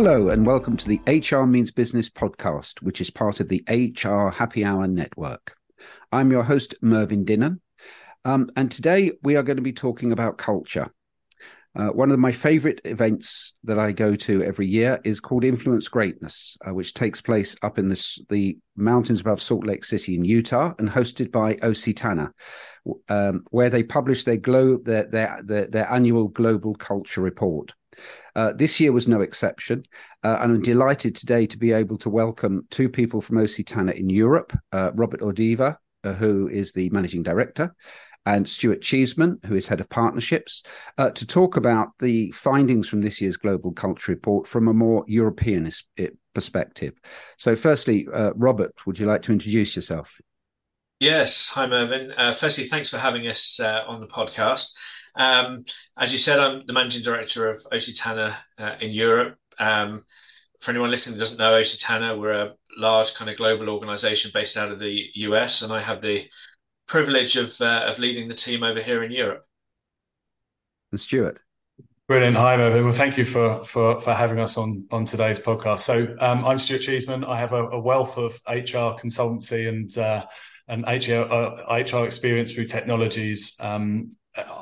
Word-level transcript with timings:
Hello, 0.00 0.28
and 0.28 0.46
welcome 0.46 0.76
to 0.76 0.86
the 0.86 1.00
HR 1.08 1.44
Means 1.44 1.72
Business 1.72 2.08
podcast, 2.08 2.80
which 2.82 3.00
is 3.00 3.10
part 3.10 3.40
of 3.40 3.48
the 3.48 3.64
HR 3.68 4.30
Happy 4.30 4.64
Hour 4.64 4.86
Network. 4.86 5.56
I'm 6.12 6.30
your 6.30 6.44
host, 6.44 6.76
Mervyn 6.80 7.24
Dinnen, 7.24 7.58
um, 8.24 8.48
and 8.54 8.70
today 8.70 9.10
we 9.24 9.34
are 9.34 9.42
going 9.42 9.56
to 9.56 9.62
be 9.62 9.72
talking 9.72 10.12
about 10.12 10.38
culture. 10.38 10.94
Uh, 11.76 11.88
one 11.88 12.10
of 12.10 12.18
my 12.18 12.32
favorite 12.32 12.80
events 12.84 13.54
that 13.64 13.78
I 13.78 13.92
go 13.92 14.16
to 14.16 14.42
every 14.42 14.66
year 14.66 15.00
is 15.04 15.20
called 15.20 15.44
Influence 15.44 15.88
Greatness, 15.88 16.56
uh, 16.66 16.74
which 16.74 16.94
takes 16.94 17.20
place 17.20 17.56
up 17.62 17.78
in 17.78 17.88
this, 17.88 18.18
the 18.28 18.58
mountains 18.76 19.20
above 19.20 19.42
Salt 19.42 19.64
Lake 19.64 19.84
City 19.84 20.14
in 20.14 20.24
Utah 20.24 20.72
and 20.78 20.88
hosted 20.88 21.30
by 21.30 21.56
OC 21.62 21.94
Tanner, 21.94 22.34
um, 23.08 23.44
where 23.50 23.70
they 23.70 23.82
publish 23.82 24.24
their, 24.24 24.38
glo- 24.38 24.78
their, 24.78 25.04
their, 25.04 25.40
their, 25.44 25.66
their 25.66 25.92
annual 25.92 26.28
Global 26.28 26.74
Culture 26.74 27.20
Report. 27.20 27.72
Uh, 28.34 28.52
this 28.52 28.78
year 28.80 28.92
was 28.92 29.08
no 29.08 29.20
exception, 29.20 29.82
uh, 30.24 30.38
and 30.40 30.52
I'm 30.52 30.62
delighted 30.62 31.16
today 31.16 31.46
to 31.46 31.58
be 31.58 31.72
able 31.72 31.98
to 31.98 32.10
welcome 32.10 32.66
two 32.70 32.88
people 32.88 33.20
from 33.20 33.38
OC 33.38 33.66
Tanner 33.66 33.92
in 33.92 34.08
Europe 34.08 34.56
uh, 34.72 34.92
Robert 34.94 35.20
Ordever, 35.20 35.76
uh, 36.04 36.12
who 36.12 36.48
is 36.48 36.72
the 36.72 36.88
managing 36.90 37.22
director, 37.22 37.74
and 38.28 38.48
Stuart 38.48 38.82
Cheeseman, 38.82 39.38
who 39.46 39.56
is 39.56 39.66
head 39.66 39.80
of 39.80 39.88
partnerships, 39.88 40.62
uh, 40.98 41.10
to 41.10 41.26
talk 41.26 41.56
about 41.56 41.88
the 41.98 42.30
findings 42.32 42.86
from 42.86 43.00
this 43.00 43.20
year's 43.22 43.38
Global 43.38 43.72
Culture 43.72 44.12
Report 44.12 44.46
from 44.46 44.68
a 44.68 44.74
more 44.74 45.02
European 45.08 45.70
perspective. 46.34 46.92
So, 47.38 47.56
firstly, 47.56 48.06
uh, 48.12 48.32
Robert, 48.34 48.74
would 48.84 48.98
you 48.98 49.06
like 49.06 49.22
to 49.22 49.32
introduce 49.32 49.74
yourself? 49.74 50.20
Yes. 51.00 51.48
Hi, 51.54 51.66
Mervyn. 51.66 52.12
firstly, 52.34 52.64
thanks 52.64 52.90
for 52.90 52.98
having 52.98 53.26
us 53.28 53.58
on 53.60 54.00
the 54.00 54.06
podcast. 54.06 54.72
Um, 55.14 55.64
as 55.96 56.12
you 56.12 56.18
said, 56.18 56.38
I'm 56.38 56.66
the 56.66 56.74
managing 56.74 57.02
director 57.02 57.48
of 57.48 57.66
OC 57.72 57.94
Tanner 57.96 58.36
uh, 58.58 58.74
in 58.80 58.90
Europe. 58.90 59.38
Um, 59.58 60.04
for 60.60 60.70
anyone 60.70 60.90
listening 60.90 61.16
that 61.16 61.24
doesn't 61.24 61.38
know 61.38 61.54
OC 61.54 61.78
Tanner, 61.78 62.18
we're 62.18 62.32
a 62.32 62.54
large 62.76 63.14
kind 63.14 63.30
of 63.30 63.36
global 63.36 63.70
organization 63.70 64.30
based 64.34 64.56
out 64.56 64.70
of 64.70 64.78
the 64.78 65.06
US, 65.14 65.62
and 65.62 65.72
I 65.72 65.80
have 65.80 66.02
the 66.02 66.28
privilege 66.88 67.36
of 67.36 67.60
uh, 67.60 67.84
of 67.86 67.98
leading 67.98 68.28
the 68.28 68.34
team 68.34 68.62
over 68.62 68.82
here 68.82 69.04
in 69.04 69.12
Europe. 69.12 69.46
And 70.90 71.00
Stuart. 71.00 71.38
Brilliant. 72.08 72.36
Hi, 72.38 72.56
Mervyn. 72.56 72.84
Well, 72.84 72.92
thank 72.92 73.18
you 73.18 73.24
for 73.24 73.62
for 73.64 74.00
for 74.00 74.14
having 74.14 74.40
us 74.40 74.56
on 74.56 74.86
on 74.90 75.04
today's 75.04 75.38
podcast. 75.38 75.80
So, 75.80 76.16
um, 76.18 76.44
I'm 76.44 76.58
Stuart 76.58 76.80
Cheeseman. 76.80 77.22
I 77.22 77.36
have 77.36 77.52
a, 77.52 77.68
a, 77.68 77.78
wealth 77.78 78.16
of 78.16 78.40
HR 78.48 78.96
consultancy 78.96 79.68
and 79.68 79.96
uh, 79.98 80.24
and 80.68 80.84
HR, 80.84 81.30
uh, 81.30 81.76
HR 81.82 82.06
experience 82.06 82.52
through 82.52 82.66
technologies. 82.66 83.56
Um, 83.60 84.10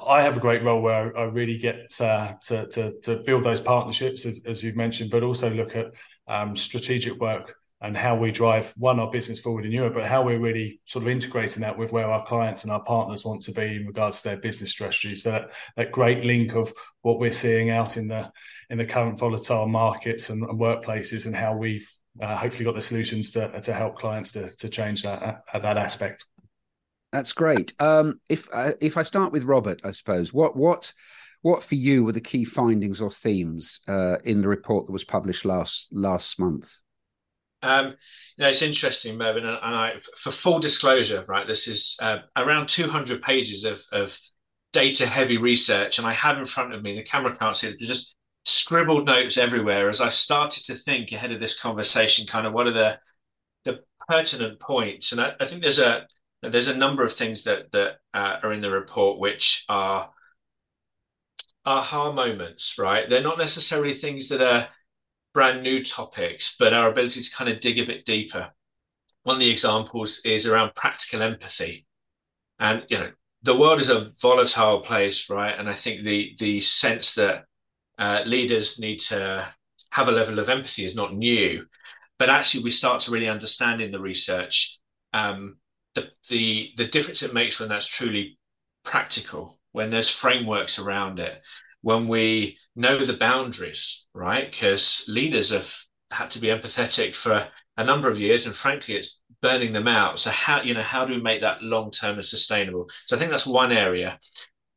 I 0.09 0.23
have 0.23 0.37
a 0.37 0.41
great 0.41 0.63
role 0.63 0.81
where 0.81 1.17
I, 1.17 1.25
really 1.25 1.59
get 1.59 1.93
uh, 2.01 2.35
to, 2.47 2.67
to, 2.69 2.93
to 3.03 3.17
build 3.17 3.45
those 3.45 3.61
partnerships, 3.61 4.25
as, 4.25 4.41
as, 4.47 4.63
you've 4.63 4.77
mentioned, 4.77 5.11
but 5.11 5.23
also 5.23 5.51
look 5.51 5.77
at 5.77 5.87
um, 6.29 6.57
strategic 6.57 7.21
work 7.21 7.55
and 7.83 7.97
how 7.97 8.17
we 8.17 8.31
drive 8.31 8.73
one 8.77 8.99
our 8.99 9.11
business 9.11 9.39
forward 9.39 9.67
in 9.67 9.73
Europe, 9.73 9.95
but 9.95 10.07
how 10.07 10.23
we're 10.23 10.39
really 10.39 10.81
sort 10.87 11.05
of 11.05 11.09
integrating 11.09 11.61
that 11.61 11.77
with 11.77 11.93
where 11.93 12.07
our 12.07 12.25
clients 12.25 12.65
and 12.65 12.73
our 12.73 12.83
partners 12.83 13.25
want 13.25 13.43
to 13.43 13.53
be 13.53 13.77
in 13.77 13.87
regards 13.87 14.23
to 14.23 14.29
their 14.29 14.39
business 14.39 14.71
strategies. 14.71 15.23
So 15.23 15.33
that, 15.33 15.51
that 15.77 15.93
great 15.93 16.25
link 16.25 16.55
of 16.55 16.73
what 17.03 17.19
we're 17.19 17.33
seeing 17.33 17.71
out 17.71 17.97
in 17.97 18.09
the 18.09 18.31
in 18.71 18.79
the 18.79 18.87
current 18.87 19.19
volatile 19.19 19.67
markets 19.67 20.31
and, 20.31 20.43
and 20.43 20.59
workplaces, 20.59 21.27
and 21.27 21.37
how 21.37 21.55
we've 21.55 21.89
uh, 22.21 22.37
hopefully 22.37 22.65
got 22.65 22.75
the 22.75 22.81
solutions 22.81 23.31
to 23.33 23.61
to 23.61 23.73
help 23.73 23.97
clients 23.97 24.33
to 24.33 24.49
to 24.57 24.69
change 24.69 25.03
that 25.03 25.43
uh, 25.53 25.59
that 25.59 25.77
aspect. 25.77 26.27
That's 27.13 27.35
great. 27.35 27.75
Um, 27.79 28.21
if 28.29 28.49
uh, 28.53 28.73
if 28.81 28.97
I 28.97 29.03
start 29.03 29.33
with 29.33 29.45
Robert, 29.45 29.83
I 29.85 29.91
suppose 29.91 30.33
what 30.33 30.57
what 30.57 30.93
what 31.43 31.63
for 31.63 31.75
you 31.75 32.05
were 32.05 32.13
the 32.13 32.21
key 32.21 32.45
findings 32.45 33.01
or 33.01 33.11
themes 33.11 33.81
uh, 33.87 34.17
in 34.25 34.41
the 34.41 34.49
report 34.49 34.87
that 34.87 34.93
was 34.93 35.05
published 35.05 35.45
last 35.45 35.89
last 35.93 36.41
month? 36.41 36.79
Um, 37.63 37.87
you 38.37 38.43
know, 38.43 38.49
it's 38.49 38.63
interesting, 38.63 39.17
Mervyn, 39.17 39.47
and, 39.47 39.57
I, 39.57 39.95
for 40.17 40.31
full 40.31 40.59
disclosure, 40.59 41.25
right, 41.27 41.47
this 41.47 41.67
is 41.67 41.97
uh, 42.01 42.19
around 42.37 42.69
200 42.69 43.23
pages 43.23 43.65
of, 43.65 43.83
of 43.93 44.19
data-heavy 44.73 45.39
research, 45.39 45.99
and 45.99 46.07
I 46.07 46.13
have 46.13 46.39
in 46.39 46.45
front 46.45 46.75
of 46.75 46.83
me 46.83 46.95
the 46.95 47.03
camera 47.03 47.35
can't 47.35 47.57
see 47.57 47.69
it, 47.69 47.81
just 47.81 48.15
scribbled 48.45 49.07
notes 49.07 49.37
everywhere 49.37 49.89
as 49.89 50.01
I 50.01 50.11
started 50.11 50.65
to 50.67 50.75
think 50.75 51.11
ahead 51.13 51.33
of 51.33 51.41
this 51.41 51.59
conversation, 51.59 52.27
kind 52.27 52.47
of 52.47 52.53
what 52.53 52.67
are 52.67 52.73
the 52.73 52.99
the 53.65 53.81
pertinent 54.09 54.61
points, 54.61 55.13
and 55.13 55.21
I, 55.21 55.33
I 55.41 55.47
think 55.47 55.63
there's 55.63 55.79
a 55.79 56.07
there's 56.43 56.69
a 56.69 56.77
number 56.77 57.03
of 57.05 57.15
things 57.15 57.45
that 57.45 57.73
that 57.73 57.97
uh, 58.15 58.37
are 58.43 58.53
in 58.53 58.61
the 58.61 58.71
report 58.71 59.19
which 59.19 59.65
are 59.69 60.11
aha 61.65 62.13
moments, 62.13 62.77
right? 62.79 63.09
They're 63.09 63.23
not 63.23 63.39
necessarily 63.39 63.95
things 63.95 64.29
that 64.29 64.41
are 64.41 64.69
brand 65.37 65.63
new 65.63 65.85
topics, 65.85 66.57
but 66.59 66.73
our 66.73 66.89
ability 66.89 67.21
to 67.21 67.31
kind 67.37 67.51
of 67.51 67.61
dig 67.61 67.79
a 67.79 67.85
bit 67.85 68.07
deeper. 68.07 68.51
One 69.25 69.37
of 69.37 69.41
the 69.41 69.51
examples 69.51 70.23
is 70.25 70.47
around 70.47 70.75
practical 70.75 71.21
empathy, 71.21 71.85
and 72.59 72.87
you 72.89 72.97
know 72.97 73.11
the 73.43 73.55
world 73.55 73.83
is 73.83 73.91
a 73.91 74.13
volatile 74.23 74.81
place, 74.81 75.29
right? 75.29 75.55
And 75.59 75.69
I 75.69 75.75
think 75.75 76.05
the 76.05 76.35
the 76.39 76.63
sense 76.63 77.15
that 77.17 77.45
uh, 77.99 78.23
leaders 78.25 78.79
need 78.79 78.99
to 79.11 79.47
have 79.91 80.09
a 80.09 80.13
level 80.13 80.39
of 80.39 80.49
empathy 80.49 80.87
is 80.87 80.97
not 80.97 81.15
new, 81.15 81.67
but 82.19 82.31
actually 82.31 82.65
we 82.65 82.71
start 82.71 83.03
to 83.03 83.11
really 83.11 83.29
understand 83.29 83.83
in 83.83 83.93
the 83.93 84.01
research 84.01 84.79
um, 85.13 85.59
the 85.95 86.09
the 86.31 86.71
the 86.79 86.89
difference 86.89 87.23
it 87.23 87.35
makes 87.35 87.61
when 87.61 87.69
that's 87.69 87.87
truly 87.87 88.39
practical, 88.85 89.59
when 89.73 89.91
there's 89.91 90.09
frameworks 90.09 90.79
around 90.79 91.19
it, 91.19 91.43
when 91.83 92.09
we 92.09 92.59
know 92.75 93.05
the 93.05 93.13
boundaries, 93.13 94.05
right? 94.15 94.51
Because 94.51 95.05
leaders 95.09 95.51
have 95.51 95.73
had 96.11 96.31
to 96.33 96.39
be 96.39 96.49
empathetic 96.49 97.15
for 97.15 97.49
a 97.77 97.85
number 97.85 98.09
of 98.09 98.19
years, 98.21 98.47
and 98.47 98.55
frankly, 98.55 98.97
it's 98.97 99.21
burning 99.43 99.73
them 99.73 99.89
out. 99.89 100.19
So 100.19 100.31
how 100.31 100.63
you 100.63 100.75
know 100.75 100.83
how 100.83 101.05
do 101.05 101.15
we 101.15 101.21
make 101.21 101.43
that 101.43 101.63
long 101.63 101.91
term 101.91 102.17
and 102.17 102.25
sustainable? 102.25 102.89
So 103.07 103.17
I 103.17 103.19
think 103.19 103.31
that's 103.31 103.47
one 103.47 103.73
area. 103.73 104.19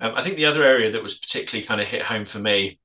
Um, 0.01 0.13
I 0.15 0.23
think 0.23 0.35
the 0.35 0.45
other 0.45 0.63
area 0.63 0.91
that 0.91 1.03
was 1.03 1.17
particularly 1.17 1.65
kind 1.65 1.81
of 1.81 1.87
hit 1.87 2.03
home 2.03 2.25
for 2.25 2.39
me, 2.39 2.79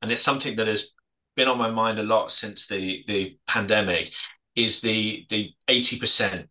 and 0.00 0.10
it's 0.10 0.22
something 0.22 0.56
that 0.56 0.66
has 0.66 0.88
been 1.36 1.48
on 1.48 1.58
my 1.58 1.70
mind 1.70 1.98
a 1.98 2.02
lot 2.02 2.30
since 2.30 2.66
the 2.66 3.04
the 3.06 3.38
pandemic, 3.46 4.12
is 4.56 4.80
the 4.80 5.26
the 5.30 5.54
eighty 5.68 5.98
percent 5.98 6.48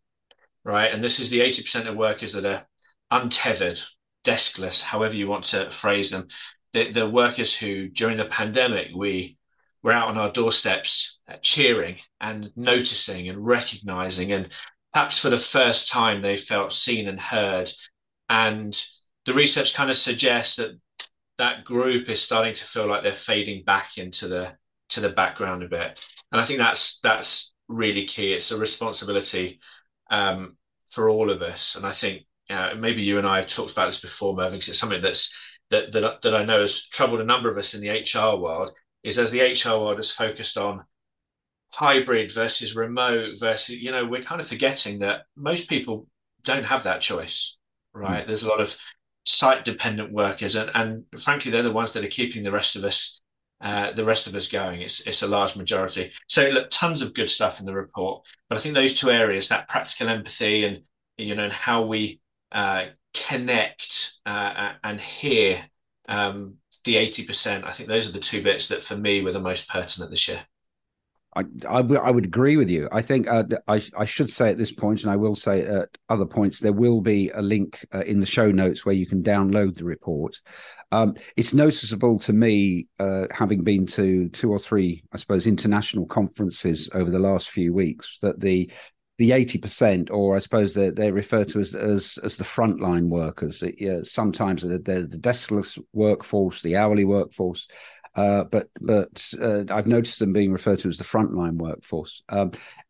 right? 0.64 0.94
And 0.94 1.03
this 1.03 1.20
is 1.20 1.30
the 1.30 1.40
80% 1.42 1.88
of 1.88 1.96
workers 1.96 2.34
that 2.34 2.46
are 2.46 2.68
untethered, 3.09 3.82
deskless, 4.24 4.82
however 4.82 5.16
you 5.16 5.28
want 5.28 5.46
to 5.46 5.70
phrase 5.72 6.12
them. 6.12 6.28
The, 6.74 6.92
the 6.92 7.09
workers 7.09 7.54
who, 7.54 7.90
during 7.90 8.18
the 8.18 8.26
pandemic, 8.26 8.90
we 8.96 9.38
were 9.84 9.92
out 9.92 10.08
on 10.08 10.18
our 10.18 10.32
doorsteps 10.32 11.20
uh, 11.28 11.38
cheering 11.42 11.98
and 12.20 12.52
noticing 12.56 13.30
and 13.30 13.46
recognizing. 13.46 14.32
And 14.32 14.50
perhaps 14.94 15.20
for 15.20 15.30
the 15.30 15.38
first 15.38 15.90
time, 15.90 16.22
they 16.22 16.38
felt 16.38 16.74
seen 16.74 17.08
and 17.08 17.20
heard. 17.20 17.72
And 18.30 18.80
the 19.26 19.34
research 19.34 19.74
kind 19.74 19.90
of 19.90 19.98
suggests 19.98 20.56
that 20.56 20.80
that 21.38 21.66
group 21.66 22.09
is 22.09 22.22
starting 22.22 22.54
to 22.54 22.64
feel 22.64 22.88
like 22.88 23.03
they're 23.03 23.14
fading 23.14 23.64
back 23.64 23.98
into 23.98 24.28
the 24.28 24.53
to 24.90 25.00
the 25.00 25.09
background 25.09 25.64
a 25.64 25.68
bit. 25.68 26.06
And 26.32 26.40
I 26.40 26.44
think 26.46 26.59
that's 26.59 27.00
that's 27.00 27.53
really 27.68 28.06
key. 28.06 28.34
It's 28.34 28.52
a 28.52 28.58
responsibility 28.58 29.59
um, 30.09 30.58
for 30.92 31.09
all 31.09 31.32
of 31.32 31.42
us. 31.42 31.76
And 31.76 31.86
I 31.86 31.94
think 31.94 32.24
uh, 32.50 32.76
maybe 32.78 33.02
you 33.02 33.18
and 33.18 33.26
I 33.26 33.38
have 33.38 33.48
talked 33.48 33.72
about 33.72 33.88
this 33.88 34.02
before, 34.02 34.36
Mervyn, 34.36 34.53
because 34.53 34.70
it's 34.70 34.80
something 34.80 35.02
that's 35.02 35.34
that, 35.72 35.92
that 35.92 36.22
that 36.22 36.36
I 36.36 36.46
know 36.46 36.62
has 36.62 36.86
troubled 36.86 37.22
a 37.22 37.26
number 37.26 37.50
of 37.50 37.58
us 37.58 37.74
in 37.74 37.82
the 37.82 37.90
HR 37.90 38.38
world. 38.38 38.72
Is 39.04 39.18
as 39.18 39.32
the 39.32 39.42
HR 39.42 39.80
world 39.80 40.00
is 40.00 40.12
focused 40.12 40.58
on 40.58 40.84
hybrid 41.70 42.32
versus 42.32 42.76
remote 42.76 43.40
versus 43.40 43.76
you 43.76 43.91
know 43.91 44.06
we're 44.06 44.22
kind 44.22 44.41
of 44.41 44.47
forgetting 44.47 45.00
that 45.00 45.22
most 45.35 45.68
people 45.70 46.06
don't 46.44 46.66
have 46.66 46.84
that 46.84 47.00
choice 47.00 47.58
right 47.94 48.26
mm. 48.26 48.28
there's 48.28 48.44
a 48.44 48.50
lot 48.50 48.59
of 48.59 48.76
site 49.23 49.64
dependent 49.64 50.12
workers 50.12 50.56
and 50.56 50.70
and 50.76 51.06
frankly 51.18 51.50
they're 51.50 51.64
the 51.64 51.72
ones 51.72 51.94
that 51.94 52.03
are 52.03 52.09
keeping 52.09 52.44
the 52.44 52.52
rest 52.52 52.76
of 52.76 52.84
us 52.84 53.22
uh, 53.62 53.91
the 53.91 54.03
rest 54.03 54.26
of 54.28 54.35
us 54.35 54.47
going. 54.47 54.82
It's 54.82 55.02
it's 55.02 55.22
a 55.22 55.28
large 55.28 55.56
majority. 55.56 56.12
So 56.28 56.47
look, 56.47 56.70
tons 56.72 57.02
of 57.02 57.14
good 57.14 57.29
stuff 57.29 57.59
in 57.59 57.66
the 57.66 57.73
report. 57.73 58.26
But 58.50 58.58
I 58.58 58.62
think 58.62 58.73
those 58.73 59.00
two 59.00 59.12
areas, 59.12 59.50
that 59.50 59.70
practical 59.70 60.09
empathy 60.09 60.64
and 60.64 60.79
you 61.18 61.35
know, 61.35 61.44
and 61.44 61.53
how 61.53 61.84
we 61.84 62.22
uh, 62.52 62.85
connect 63.13 64.13
uh, 64.25 64.73
and 64.84 64.99
hear 64.99 65.63
um, 66.08 66.55
the 66.84 66.97
eighty 66.97 67.25
percent. 67.25 67.66
I 67.66 67.72
think 67.72 67.90
those 67.90 68.08
are 68.08 68.11
the 68.11 68.19
two 68.19 68.43
bits 68.43 68.67
that 68.69 68.84
for 68.84 68.97
me 68.97 69.22
were 69.22 69.31
the 69.31 69.40
most 69.40 69.67
pertinent 69.67 70.11
this 70.11 70.28
year. 70.28 70.41
I, 71.35 71.43
I, 71.67 71.79
I, 71.79 72.11
would 72.11 72.25
agree 72.25 72.58
with 72.58 72.69
you. 72.69 72.90
I 72.91 73.02
think 73.02 73.28
uh, 73.28 73.43
I, 73.67 73.81
I 73.97 74.03
should 74.03 74.29
say 74.29 74.49
at 74.49 74.58
this 74.58 74.73
point, 74.73 75.03
and 75.03 75.11
I 75.11 75.16
will 75.16 75.35
say 75.35 75.61
at 75.61 75.87
other 76.09 76.25
points, 76.25 76.59
there 76.59 76.73
will 76.73 76.99
be 76.99 77.29
a 77.29 77.41
link 77.41 77.85
uh, 77.93 78.02
in 78.02 78.19
the 78.19 78.25
show 78.25 78.52
notes 78.52 78.85
where 78.85 78.96
you 78.96 79.05
can 79.05 79.23
download 79.23 79.75
the 79.75 79.85
report. 79.85 80.41
Um, 80.91 81.16
it's 81.37 81.53
noticeable 81.53 82.19
to 82.19 82.34
me, 82.34 82.87
uh, 82.99 83.28
having 83.31 83.63
been 83.63 83.85
to 83.87 84.28
two 84.29 84.52
or 84.52 84.59
three, 84.59 85.03
I 85.13 85.17
suppose, 85.17 85.47
international 85.47 86.05
conferences 86.05 86.90
over 86.93 87.09
the 87.09 87.19
last 87.19 87.49
few 87.49 87.73
weeks, 87.73 88.19
that 88.22 88.41
the 88.41 88.69
the 89.22 89.34
eighty 89.34 89.59
percent, 89.59 90.09
or 90.09 90.35
I 90.35 90.40
suppose 90.40 90.73
they're, 90.73 90.91
they're 90.91 91.14
referred 91.14 91.47
to 91.50 91.59
as 91.59 91.76
as, 91.76 92.18
as 92.23 92.38
the 92.38 92.44
frontline 92.44 93.08
workers. 93.08 93.62
It, 93.64 94.08
sometimes 94.08 94.64
they're, 94.64 94.79
they're 94.79 95.06
the 95.06 95.20
deskless 95.20 95.78
workforce, 95.94 96.64
the 96.64 96.76
hourly 96.76 97.06
workforce, 97.06 97.68
uh, 98.16 98.46
but 98.46 98.70
but 98.79 99.32
uh, 99.40 99.66
I've 99.70 99.85
noticed 99.85 100.18
them 100.18 100.34
being 100.34 100.52
referred 100.52 100.79
to 100.79 100.88
as 100.88 100.97
the 100.97 101.03
frontline 101.03 101.58
workforce. 101.58 102.23
Um, 102.29 102.50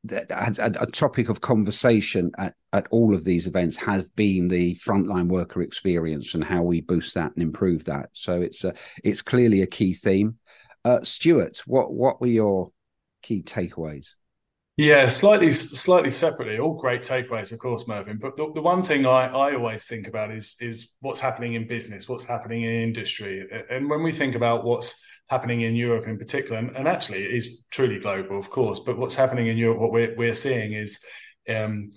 a, 0.09 0.53
a, 0.57 0.87
topic 0.87 1.27
of 1.27 1.41
conversation 1.41 2.31
at, 2.37 2.53
at 2.71 2.87
all 2.91 3.13
of 3.13 3.25
these 3.25 3.45
events 3.45 3.75
has 3.75 4.09
been 4.11 4.47
the 4.47 4.75
frontline 4.75 5.27
worker 5.27 5.61
experience 5.61 6.33
and 6.33 6.45
how 6.45 6.61
we 6.61 6.79
boost 6.79 7.13
that 7.15 7.33
and 7.33 7.43
improve 7.43 7.83
that. 7.85 8.07
So 8.13 8.39
it's 8.39 8.63
it's 9.03 9.21
clearly 9.21 9.63
a 9.63 9.67
key 9.67 9.95
theme. 9.95 10.37
Uh, 10.85 10.99
Stuart, 11.03 11.61
what 11.65 11.91
what 11.91 12.21
were 12.21 12.27
your 12.27 12.71
key 13.21 13.43
takeaways? 13.43 14.07
Yeah, 14.77 15.07
slightly 15.07 15.51
slightly 15.51 16.09
separately. 16.09 16.57
All 16.57 16.73
great 16.73 17.01
takeaways, 17.01 17.51
of 17.51 17.59
course, 17.59 17.87
Mervyn. 17.87 18.17
But 18.17 18.37
the, 18.37 18.51
the 18.55 18.61
one 18.61 18.81
thing 18.81 19.05
I, 19.05 19.27
I 19.27 19.53
always 19.53 19.85
think 19.85 20.07
about 20.07 20.31
is 20.31 20.55
is 20.59 20.93
what's 21.01 21.19
happening 21.19 21.53
in 21.53 21.67
business, 21.67 22.07
what's 22.07 22.23
happening 22.25 22.63
in 22.63 22.71
industry, 22.71 23.45
and 23.69 23.89
when 23.89 24.01
we 24.01 24.11
think 24.11 24.33
about 24.33 24.63
what's 24.63 25.03
happening 25.29 25.61
in 25.61 25.75
Europe 25.75 26.07
in 26.07 26.17
particular, 26.17 26.57
and, 26.57 26.75
and 26.75 26.87
actually 26.87 27.23
it 27.23 27.31
is 27.35 27.63
truly 27.69 27.99
global, 27.99 28.37
of 28.37 28.49
course. 28.49 28.79
But 28.79 28.97
what's 28.97 29.15
happening 29.15 29.47
in 29.47 29.57
Europe, 29.57 29.79
what 29.79 29.91
we're 29.91 30.15
we're 30.15 30.33
seeing 30.33 30.73
is 30.73 31.03
um, 31.49 31.89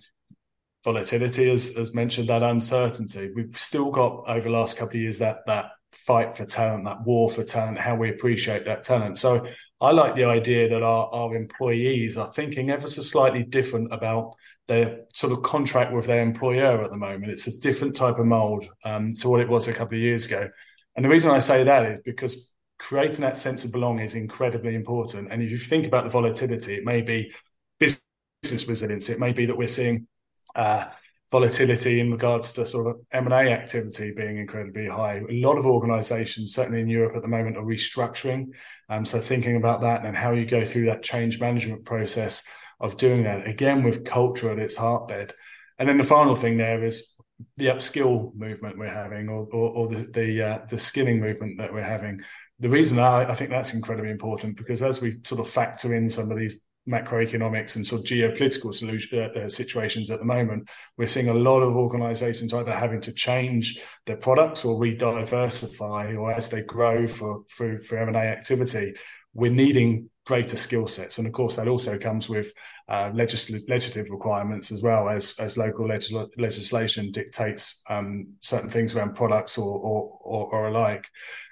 volatility, 0.84 1.50
as 1.50 1.76
as 1.76 1.94
mentioned, 1.94 2.28
that 2.28 2.42
uncertainty. 2.42 3.30
We've 3.34 3.56
still 3.56 3.90
got 3.92 4.24
over 4.28 4.42
the 4.42 4.50
last 4.50 4.76
couple 4.76 4.96
of 4.96 5.02
years 5.02 5.18
that 5.20 5.38
that 5.46 5.70
fight 5.92 6.36
for 6.36 6.44
talent, 6.44 6.84
that 6.84 7.04
war 7.06 7.30
for 7.30 7.44
talent, 7.44 7.78
how 7.78 7.94
we 7.94 8.10
appreciate 8.10 8.64
that 8.64 8.82
talent. 8.82 9.16
So 9.16 9.46
I 9.80 9.90
like 9.90 10.14
the 10.14 10.24
idea 10.24 10.68
that 10.68 10.82
our, 10.82 11.08
our 11.12 11.34
employees 11.34 12.16
are 12.16 12.26
thinking 12.26 12.70
ever 12.70 12.86
so 12.86 13.02
slightly 13.02 13.42
different 13.42 13.92
about 13.92 14.34
their 14.66 15.00
sort 15.12 15.32
of 15.32 15.42
contract 15.42 15.92
with 15.92 16.06
their 16.06 16.22
employer 16.22 16.82
at 16.82 16.90
the 16.90 16.96
moment. 16.96 17.32
It's 17.32 17.46
a 17.46 17.60
different 17.60 17.94
type 17.94 18.18
of 18.18 18.26
mold 18.26 18.66
um, 18.84 19.14
to 19.16 19.28
what 19.28 19.40
it 19.40 19.48
was 19.48 19.68
a 19.68 19.74
couple 19.74 19.96
of 19.96 20.02
years 20.02 20.26
ago. 20.26 20.48
And 20.96 21.04
the 21.04 21.08
reason 21.08 21.30
I 21.30 21.38
say 21.38 21.64
that 21.64 21.84
is 21.84 22.00
because 22.04 22.54
creating 22.78 23.22
that 23.22 23.36
sense 23.36 23.64
of 23.64 23.72
belonging 23.72 24.04
is 24.04 24.14
incredibly 24.14 24.74
important. 24.74 25.28
And 25.30 25.42
if 25.42 25.50
you 25.50 25.56
think 25.56 25.86
about 25.86 26.04
the 26.04 26.10
volatility, 26.10 26.74
it 26.74 26.84
may 26.84 27.02
be 27.02 27.32
business 27.78 28.68
resilience. 28.68 29.08
It 29.08 29.18
may 29.18 29.32
be 29.32 29.46
that 29.46 29.56
we're 29.56 29.68
seeing 29.68 30.06
uh, 30.54 30.86
volatility 31.34 31.98
in 31.98 32.12
regards 32.12 32.52
to 32.52 32.64
sort 32.64 32.86
of 32.86 33.00
M&A 33.10 33.50
activity 33.50 34.12
being 34.12 34.38
incredibly 34.38 34.86
high. 34.86 35.20
A 35.28 35.40
lot 35.40 35.58
of 35.58 35.66
organizations, 35.66 36.54
certainly 36.54 36.80
in 36.80 36.88
Europe 36.88 37.16
at 37.16 37.22
the 37.22 37.28
moment, 37.36 37.56
are 37.56 37.64
restructuring. 37.64 38.54
Um, 38.88 39.04
so 39.04 39.18
thinking 39.18 39.56
about 39.56 39.80
that 39.80 40.06
and 40.06 40.16
how 40.16 40.30
you 40.30 40.46
go 40.46 40.64
through 40.64 40.86
that 40.86 41.02
change 41.02 41.40
management 41.40 41.84
process 41.84 42.46
of 42.78 42.96
doing 42.96 43.24
that, 43.24 43.48
again, 43.48 43.82
with 43.82 44.04
culture 44.04 44.52
at 44.52 44.60
its 44.60 44.76
heartbed. 44.76 45.34
And 45.76 45.88
then 45.88 45.98
the 45.98 46.04
final 46.04 46.36
thing 46.36 46.56
there 46.56 46.84
is 46.84 47.16
the 47.56 47.66
upskill 47.66 48.32
movement 48.36 48.78
we're 48.78 48.86
having 48.86 49.28
or, 49.28 49.48
or, 49.50 49.70
or 49.70 49.88
the, 49.88 50.06
the, 50.12 50.42
uh, 50.42 50.58
the 50.70 50.78
skilling 50.78 51.18
movement 51.18 51.58
that 51.58 51.72
we're 51.72 51.82
having. 51.82 52.20
The 52.60 52.68
reason 52.68 53.00
I, 53.00 53.28
I 53.28 53.34
think 53.34 53.50
that's 53.50 53.74
incredibly 53.74 54.12
important 54.12 54.56
because 54.56 54.84
as 54.84 55.00
we 55.00 55.18
sort 55.24 55.40
of 55.40 55.48
factor 55.48 55.92
in 55.96 56.08
some 56.08 56.30
of 56.30 56.38
these 56.38 56.60
macroeconomics 56.88 57.76
and 57.76 57.86
sort 57.86 58.00
of 58.00 58.06
geopolitical 58.06 58.74
solution, 58.74 59.18
uh, 59.18 59.40
uh, 59.40 59.48
situations 59.48 60.10
at 60.10 60.18
the 60.18 60.24
moment, 60.24 60.68
we're 60.98 61.06
seeing 61.06 61.28
a 61.28 61.34
lot 61.34 61.60
of 61.60 61.76
organizations 61.76 62.52
either 62.52 62.72
having 62.72 63.00
to 63.00 63.12
change 63.12 63.80
their 64.06 64.16
products 64.16 64.64
or 64.64 64.78
re-diversify 64.78 66.14
or 66.14 66.32
as 66.32 66.50
they 66.50 66.62
grow 66.62 67.06
for 67.06 67.42
through 67.48 67.78
for 67.78 67.98
M&A 67.98 68.18
activity, 68.18 68.94
we're 69.34 69.52
needing 69.52 70.10
greater 70.26 70.56
skill 70.56 70.86
sets. 70.86 71.18
And 71.18 71.26
of 71.26 71.32
course, 71.34 71.56
that 71.56 71.68
also 71.68 71.98
comes 71.98 72.28
with 72.28 72.52
uh, 72.88 73.10
legislative, 73.12 73.68
legislative 73.68 74.10
requirements 74.10 74.72
as 74.72 74.82
well 74.82 75.08
as, 75.08 75.34
as 75.38 75.58
local 75.58 75.86
legisl- 75.86 76.30
legislation 76.38 77.10
dictates 77.10 77.82
um, 77.90 78.28
certain 78.40 78.70
things 78.70 78.96
around 78.96 79.14
products 79.14 79.58
or, 79.58 79.78
or, 79.78 80.18
or, 80.22 80.54
or 80.54 80.68
alike. 80.68 81.06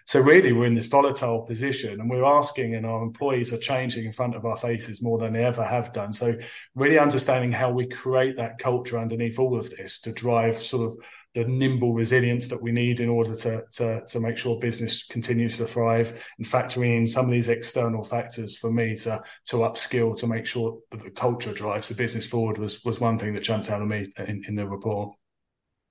So 0.04 0.20
really, 0.20 0.52
we're 0.52 0.66
in 0.66 0.74
this 0.74 0.86
volatile 0.86 1.42
position, 1.42 2.00
and 2.00 2.10
we're 2.10 2.24
asking, 2.24 2.74
and 2.74 2.84
our 2.84 3.02
employees 3.02 3.52
are 3.52 3.58
changing 3.58 4.04
in 4.04 4.12
front 4.12 4.34
of 4.34 4.44
our 4.44 4.56
faces 4.56 5.00
more 5.00 5.16
than 5.16 5.32
they 5.32 5.44
ever 5.44 5.64
have 5.64 5.92
done. 5.92 6.12
So 6.12 6.34
really 6.74 6.98
understanding 6.98 7.52
how 7.52 7.70
we 7.70 7.86
create 7.86 8.36
that 8.36 8.58
culture 8.58 8.98
underneath 8.98 9.38
all 9.38 9.56
of 9.56 9.70
this 9.70 10.00
to 10.00 10.12
drive 10.12 10.56
sort 10.56 10.84
of 10.86 10.96
the 11.34 11.44
nimble 11.44 11.92
resilience 11.92 12.48
that 12.48 12.62
we 12.62 12.72
need 12.72 13.00
in 13.00 13.08
order 13.08 13.34
to, 13.34 13.64
to, 13.72 14.02
to 14.06 14.20
make 14.20 14.36
sure 14.36 14.58
business 14.58 15.06
continues 15.06 15.56
to 15.56 15.64
thrive 15.64 16.24
and 16.36 16.46
factoring 16.46 16.98
in 16.98 17.06
some 17.06 17.24
of 17.24 17.30
these 17.30 17.48
external 17.48 18.04
factors 18.04 18.58
for 18.58 18.70
me 18.70 18.94
to 18.96 19.20
to 19.46 19.56
upskill 19.56 20.16
to 20.16 20.26
make 20.26 20.46
sure 20.46 20.78
that 20.90 21.00
the 21.00 21.10
culture 21.10 21.54
drives 21.54 21.88
the 21.88 21.94
business 21.94 22.26
forward 22.26 22.58
was 22.58 22.84
was 22.84 23.00
one 23.00 23.18
thing 23.18 23.32
that 23.34 23.42
jumped 23.42 23.70
out 23.70 23.80
at 23.80 23.88
me 23.88 24.06
in, 24.18 24.44
in 24.46 24.54
the 24.54 24.66
report. 24.66 25.14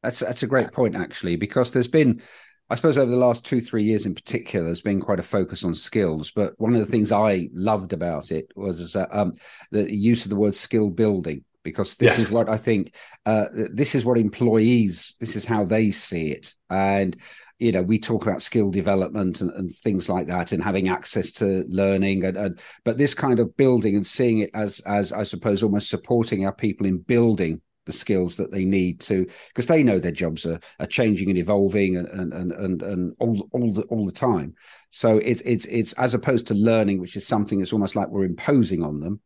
That's 0.04 0.20
that's 0.20 0.44
a 0.44 0.48
great 0.48 0.72
point 0.72 0.96
actually, 0.96 1.36
because 1.36 1.72
there's 1.72 1.88
been 1.88 2.22
I 2.70 2.76
suppose 2.76 2.98
over 2.98 3.12
the 3.12 3.18
last 3.18 3.44
two, 3.44 3.60
three 3.60 3.84
years 3.84 4.06
in 4.06 4.16
particular, 4.16 4.68
there's 4.68 4.82
been 4.82 5.02
quite 5.02 5.20
a 5.20 5.24
focus 5.24 5.66
on 5.66 5.76
skills. 5.76 6.32
But 6.32 6.54
one 6.58 6.74
of 6.74 6.80
the 6.80 6.90
things 6.90 7.12
I 7.12 7.50
loved 7.54 7.92
about 7.92 8.32
it 8.32 8.48
was 8.56 8.96
uh, 8.96 9.08
um, 9.12 9.34
the 9.72 9.94
use 9.94 10.24
of 10.24 10.30
the 10.30 10.38
word 10.38 10.56
skill 10.56 10.90
building, 10.90 11.44
because 11.64 11.96
this 11.96 12.18
yes. 12.18 12.20
is 12.20 12.32
what 12.32 12.50
I 12.50 12.58
think, 12.58 12.96
uh, 13.26 13.46
this 13.74 13.96
is 13.96 14.06
what 14.06 14.18
employees, 14.18 15.16
this 15.20 15.36
is 15.36 15.46
how 15.46 15.64
they 15.64 15.92
see 15.92 16.32
it. 16.32 16.54
And, 16.70 17.16
you 17.60 17.72
know, 17.72 17.84
we 17.84 18.00
talk 18.00 18.26
about 18.26 18.42
skill 18.42 18.72
development 18.72 19.42
and, 19.42 19.52
and 19.52 19.70
things 19.70 20.10
like 20.10 20.28
that 20.28 20.52
and 20.52 20.64
having 20.64 20.90
access 20.90 21.32
to 21.34 21.64
learning. 21.68 22.24
And, 22.26 22.38
and, 22.38 22.60
but 22.84 22.98
this 22.98 23.14
kind 23.14 23.40
of 23.40 23.56
building 23.56 23.96
and 23.96 24.06
seeing 24.06 24.40
it 24.40 24.50
as, 24.54 24.80
as 24.82 25.14
I 25.14 25.24
suppose, 25.24 25.62
almost 25.62 25.90
supporting 25.90 26.46
our 26.46 26.54
people 26.54 26.88
in 26.88 26.98
building 26.98 27.62
the 27.86 27.92
skills 27.92 28.36
that 28.36 28.52
they 28.52 28.64
need 28.64 29.00
to 29.00 29.28
because 29.48 29.66
they 29.66 29.84
know 29.84 30.00
their 30.00 30.12
jobs 30.12 30.46
are, 30.46 30.60
are 30.80 30.86
changing 30.86 31.30
and 31.30 31.40
evolving 31.40 31.98
and 31.98 32.08
and 32.34 32.52
and 32.52 32.82
and 32.84 33.16
all 33.20 33.50
all 33.54 33.74
the 33.74 33.82
all 33.84 34.06
the 34.06 34.12
time 34.12 34.54
so 34.92 35.18
it's 35.18 35.42
it's 35.42 35.66
it's 35.66 35.94
as 35.94 36.14
opposed 36.14 36.46
to 36.46 36.54
learning 36.54 37.02
which 37.02 37.16
is 37.16 37.26
something 37.26 37.60
that's 37.60 37.74
almost 37.74 37.96
like 37.96 38.08
we're 38.10 38.24
imposing 38.24 38.84
on 38.84 39.00
them 39.00 39.20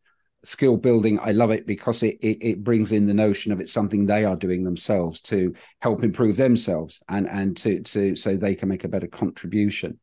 skill 0.46 0.78
building 0.78 1.20
i 1.20 1.32
love 1.32 1.52
it 1.52 1.66
because 1.66 2.04
it, 2.04 2.18
it, 2.22 2.38
it 2.42 2.64
brings 2.64 2.92
in 2.92 3.06
the 3.06 3.14
notion 3.14 3.52
of 3.52 3.60
it's 3.60 3.72
something 3.72 4.06
they 4.06 4.26
are 4.26 4.36
doing 4.36 4.64
themselves 4.64 5.22
to 5.22 5.54
help 5.82 6.04
improve 6.04 6.38
themselves 6.38 7.02
and 7.10 7.28
and 7.30 7.58
to 7.58 7.82
to 7.82 8.16
so 8.16 8.36
they 8.36 8.56
can 8.56 8.70
make 8.70 8.84
a 8.84 8.90
better 8.90 9.08
contribution 9.08 10.00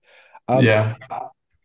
um, 0.48 0.64
yeah 0.64 0.94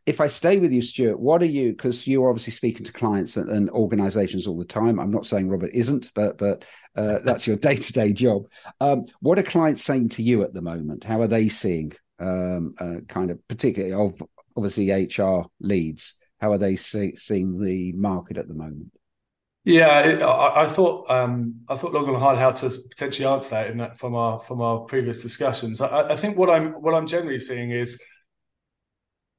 if 0.07 0.21
I 0.21 0.27
stay 0.27 0.57
with 0.57 0.71
you, 0.71 0.81
Stuart, 0.81 1.19
what 1.19 1.41
are 1.41 1.47
you? 1.47 1.74
Because 1.74 2.07
you're 2.07 2.29
obviously 2.29 2.53
speaking 2.53 2.85
to 2.85 2.94
clients 2.94 3.35
and, 3.35 3.49
and, 3.49 3.69
organisations 3.71 4.47
all 4.47 4.57
the 4.57 4.63
time. 4.63 5.01
I'm 5.01 5.11
not 5.11 5.28
saying 5.28 5.49
Robert 5.49 5.71
isn't, 5.73 6.13
but 6.16 6.37
but 6.37 6.63
uh, 6.95 7.19
that's 7.25 7.45
your 7.45 7.57
day 7.57 7.75
to 7.75 7.94
day 7.94 8.13
job. 8.13 8.47
Um, 8.80 9.04
what 9.19 9.37
are 9.37 9.44
clients 9.44 9.83
saying 9.83 10.09
to 10.09 10.23
you 10.23 10.44
at 10.44 10.54
the 10.54 10.61
moment? 10.61 11.04
How 11.04 11.21
are 11.21 11.28
they 11.28 11.49
seeing, 11.49 11.92
um, 12.19 12.73
uh, 12.80 13.01
kind 13.09 13.31
of 13.31 13.45
particularly 13.49 13.94
of 13.94 14.23
obviously 14.56 14.92
HR 14.92 15.47
leads? 15.59 16.17
How 16.39 16.51
are 16.51 16.57
they 16.57 16.75
see, 16.75 17.15
seeing 17.15 17.59
the 17.61 17.94
market 17.94 18.37
at 18.37 18.47
the 18.47 18.53
moment? 18.53 18.91
Yeah, 19.63 19.99
it, 19.99 20.21
I, 20.21 20.63
I, 20.63 20.67
thought 20.67 21.11
um, 21.11 21.56
I 21.67 21.75
thought 21.75 21.91
long 21.91 22.07
and 22.07 22.15
hard 22.15 22.37
how 22.37 22.51
to 22.51 22.69
potentially 22.69 23.27
answer 23.27 23.56
that 23.56 23.77
that 23.77 23.97
from 23.97 24.15
our 24.15 24.39
from 24.39 24.61
our 24.61 24.79
previous 24.81 25.21
discussions. 25.21 25.81
I, 25.81 26.09
I 26.09 26.15
think 26.15 26.37
what 26.37 26.49
I'm 26.49 26.71
what 26.81 26.94
I'm 26.94 27.06
generally 27.06 27.39
seeing 27.39 27.71
is 27.71 28.01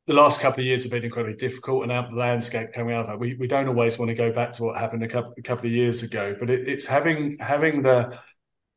the 0.07 0.15
last 0.15 0.41
couple 0.41 0.61
of 0.61 0.67
years 0.67 0.83
have 0.83 0.93
been 0.93 1.05
incredibly 1.05 1.37
difficult, 1.37 1.83
and 1.83 1.93
out 1.93 2.11
the 2.11 2.17
landscape 2.17 2.73
coming 2.75 2.95
out 2.95 3.03
of 3.03 3.07
that, 3.07 3.19
we, 3.19 3.37
we 3.37 3.47
don't 3.47 3.69
always 3.69 3.99
want 3.99 4.09
to 4.09 4.15
go 4.15 4.33
back 4.33 4.53
to 4.53 4.65
what 4.65 4.79
happened 4.79 5.03
a 5.03 5.09
couple, 5.09 5.35
a 5.39 5.43
couple 5.43 5.67
of 5.67 5.73
years 5.73 6.03
ago. 6.03 6.35
But 6.39 6.51
it, 6.51 6.69
it's 6.69 6.87
having 6.87 7.37
having 7.41 7.83
the 7.83 8.19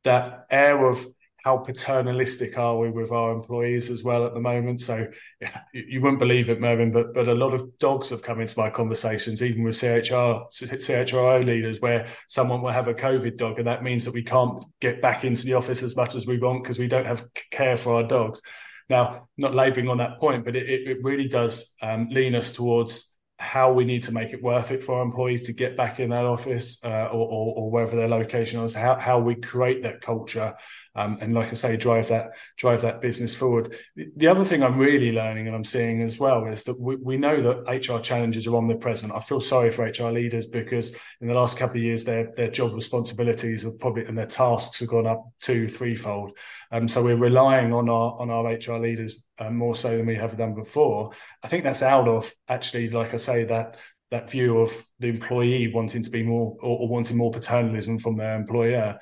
that 0.04 0.46
air 0.50 0.86
of 0.86 1.04
how 1.42 1.58
paternalistic 1.58 2.56
are 2.56 2.78
we 2.78 2.90
with 2.90 3.10
our 3.10 3.32
employees 3.32 3.90
as 3.90 4.04
well 4.04 4.24
at 4.24 4.32
the 4.32 4.40
moment. 4.40 4.80
So 4.80 5.08
yeah, 5.40 5.60
you, 5.72 6.00
wouldn't 6.00 6.20
believe 6.20 6.48
it, 6.48 6.60
Mervyn, 6.60 6.92
but 6.92 7.12
but 7.14 7.28
a 7.28 7.34
lot 7.34 7.52
of 7.52 7.78
dogs 7.78 8.10
have 8.10 8.22
come 8.22 8.40
into 8.40 8.58
my 8.58 8.70
conversations, 8.70 9.42
even 9.42 9.64
with 9.64 9.76
CHR 9.76 10.46
CHRO 10.50 11.44
leaders, 11.44 11.80
where 11.80 12.06
someone 12.28 12.62
will 12.62 12.70
have 12.70 12.88
a 12.88 12.94
COVID 12.94 13.36
dog, 13.36 13.58
and 13.58 13.66
that 13.66 13.82
means 13.82 14.04
that 14.04 14.14
we 14.14 14.22
can't 14.22 14.64
get 14.80 15.02
back 15.02 15.24
into 15.24 15.44
the 15.44 15.54
office 15.54 15.82
as 15.82 15.96
much 15.96 16.14
as 16.14 16.26
we 16.26 16.38
want 16.38 16.62
because 16.62 16.78
we 16.78 16.88
don't 16.88 17.06
have 17.06 17.24
care 17.50 17.76
for 17.76 17.94
our 17.94 18.04
dogs. 18.04 18.40
Now, 18.88 19.28
not 19.36 19.54
labouring 19.54 19.88
on 19.88 19.98
that 19.98 20.18
point, 20.18 20.44
but 20.44 20.54
it, 20.54 20.66
it 20.66 20.98
really 21.02 21.26
does 21.26 21.74
um, 21.82 22.08
lean 22.10 22.34
us 22.34 22.52
towards 22.52 23.16
how 23.42 23.72
we 23.72 23.84
need 23.84 24.04
to 24.04 24.12
make 24.12 24.32
it 24.32 24.40
worth 24.40 24.70
it 24.70 24.84
for 24.84 24.96
our 24.96 25.02
employees 25.02 25.42
to 25.42 25.52
get 25.52 25.76
back 25.76 25.98
in 25.98 26.10
that 26.10 26.24
office 26.24 26.78
uh, 26.84 27.08
or, 27.10 27.26
or, 27.26 27.54
or, 27.56 27.70
wherever 27.72 27.96
their 27.96 28.08
location 28.08 28.62
is, 28.62 28.72
how, 28.72 28.96
how 29.00 29.18
we 29.18 29.34
create 29.34 29.82
that 29.82 30.00
culture 30.00 30.52
um, 30.94 31.18
and 31.20 31.34
like 31.34 31.48
I 31.48 31.54
say, 31.54 31.76
drive 31.76 32.08
that 32.08 32.32
drive 32.56 32.82
that 32.82 33.00
business 33.00 33.34
forward. 33.34 33.74
The 33.96 34.26
other 34.26 34.44
thing 34.44 34.62
I'm 34.62 34.78
really 34.78 35.12
learning 35.12 35.46
and 35.46 35.56
I'm 35.56 35.64
seeing 35.64 36.02
as 36.02 36.18
well 36.18 36.46
is 36.46 36.64
that 36.64 36.78
we, 36.78 36.96
we 36.96 37.16
know 37.16 37.40
that 37.40 37.88
HR 37.88 38.00
challenges 38.00 38.46
are 38.46 38.56
omnipresent. 38.56 39.12
I 39.12 39.20
feel 39.20 39.40
sorry 39.40 39.70
for 39.70 39.84
HR 39.84 40.10
leaders 40.10 40.46
because 40.46 40.94
in 41.20 41.28
the 41.28 41.34
last 41.34 41.58
couple 41.58 41.78
of 41.78 41.82
years, 41.82 42.04
their 42.04 42.30
their 42.34 42.50
job 42.50 42.74
responsibilities 42.74 43.62
have 43.62 43.78
probably 43.78 44.04
and 44.04 44.18
their 44.18 44.26
tasks 44.26 44.80
have 44.80 44.88
gone 44.88 45.06
up 45.06 45.24
two, 45.40 45.68
threefold. 45.68 46.36
Um, 46.70 46.86
so 46.88 47.02
we're 47.02 47.16
relying 47.16 47.72
on 47.72 47.88
our 47.88 48.20
on 48.20 48.30
our 48.30 48.52
HR 48.52 48.78
leaders 48.78 49.24
uh, 49.38 49.50
more 49.50 49.74
so 49.74 49.96
than 49.96 50.06
we 50.06 50.16
have 50.16 50.36
done 50.36 50.54
before. 50.54 51.12
I 51.42 51.48
think 51.48 51.64
that's 51.64 51.82
out 51.82 52.08
of 52.08 52.32
actually, 52.48 52.90
like 52.90 53.14
I 53.14 53.18
say, 53.18 53.44
that 53.44 53.78
that 54.10 54.30
view 54.30 54.58
of 54.58 54.70
the 54.98 55.08
employee 55.08 55.72
wanting 55.72 56.02
to 56.02 56.10
be 56.10 56.22
more 56.22 56.54
or, 56.60 56.80
or 56.80 56.88
wanting 56.88 57.16
more 57.16 57.30
paternalism 57.30 57.98
from 57.98 58.18
their 58.18 58.36
employer 58.36 58.98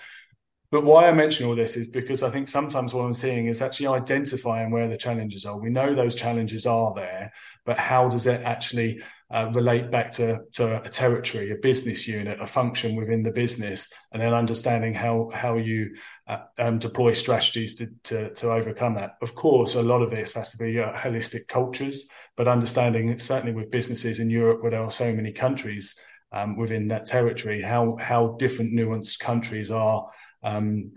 but 0.70 0.84
why 0.84 1.08
I 1.08 1.12
mention 1.12 1.46
all 1.46 1.56
this 1.56 1.76
is 1.76 1.88
because 1.88 2.22
I 2.22 2.30
think 2.30 2.46
sometimes 2.46 2.94
what 2.94 3.04
I'm 3.04 3.14
seeing 3.14 3.46
is 3.46 3.60
actually 3.60 3.88
identifying 3.88 4.70
where 4.70 4.88
the 4.88 4.96
challenges 4.96 5.44
are. 5.44 5.58
We 5.58 5.68
know 5.68 5.94
those 5.94 6.14
challenges 6.14 6.64
are 6.64 6.92
there, 6.94 7.32
but 7.66 7.76
how 7.76 8.08
does 8.08 8.28
it 8.28 8.42
actually 8.42 9.02
uh, 9.32 9.50
relate 9.52 9.90
back 9.90 10.12
to, 10.12 10.40
to 10.52 10.80
a 10.82 10.88
territory, 10.88 11.50
a 11.50 11.56
business 11.56 12.06
unit, 12.06 12.40
a 12.40 12.46
function 12.46 12.94
within 12.94 13.22
the 13.24 13.32
business, 13.32 13.92
and 14.12 14.22
then 14.22 14.32
understanding 14.32 14.94
how 14.94 15.30
how 15.34 15.56
you 15.56 15.96
uh, 16.28 16.38
um, 16.60 16.78
deploy 16.78 17.12
strategies 17.12 17.74
to, 17.74 17.86
to, 18.04 18.32
to 18.34 18.52
overcome 18.52 18.94
that. 18.94 19.16
Of 19.22 19.34
course, 19.34 19.74
a 19.74 19.82
lot 19.82 20.02
of 20.02 20.10
this 20.10 20.34
has 20.34 20.52
to 20.52 20.58
be 20.58 20.78
uh, 20.78 20.92
holistic 20.92 21.48
cultures, 21.48 22.08
but 22.36 22.46
understanding 22.46 23.18
certainly 23.18 23.54
with 23.54 23.72
businesses 23.72 24.20
in 24.20 24.30
Europe 24.30 24.62
where 24.62 24.70
there 24.70 24.84
are 24.84 24.90
so 24.90 25.12
many 25.12 25.32
countries 25.32 25.96
um, 26.32 26.56
within 26.56 26.88
that 26.88 27.06
territory, 27.06 27.60
how 27.60 27.96
how 27.96 28.36
different 28.38 28.72
nuanced 28.72 29.18
countries 29.18 29.70
are 29.70 30.08
um, 30.42 30.92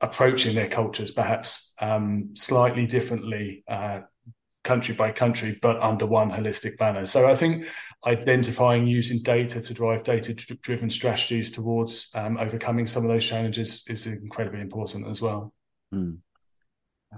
approaching 0.00 0.54
their 0.54 0.68
cultures 0.68 1.10
perhaps 1.10 1.74
um, 1.80 2.30
slightly 2.34 2.86
differently 2.86 3.64
uh, 3.68 4.00
country 4.68 4.94
by 4.94 5.10
country, 5.10 5.58
but 5.62 5.80
under 5.80 6.06
one 6.06 6.30
holistic 6.30 6.76
banner. 6.76 7.06
So 7.06 7.26
I 7.26 7.34
think 7.34 7.66
identifying 8.06 8.86
using 8.86 9.22
data 9.22 9.62
to 9.62 9.74
drive 9.74 10.04
data 10.04 10.34
driven 10.34 10.90
strategies 10.90 11.50
towards 11.50 12.10
um, 12.14 12.36
overcoming 12.36 12.86
some 12.86 13.02
of 13.02 13.08
those 13.08 13.26
challenges 13.26 13.84
is 13.88 14.06
incredibly 14.06 14.60
important 14.60 15.08
as 15.08 15.22
well. 15.22 15.54
Mm. 15.92 16.18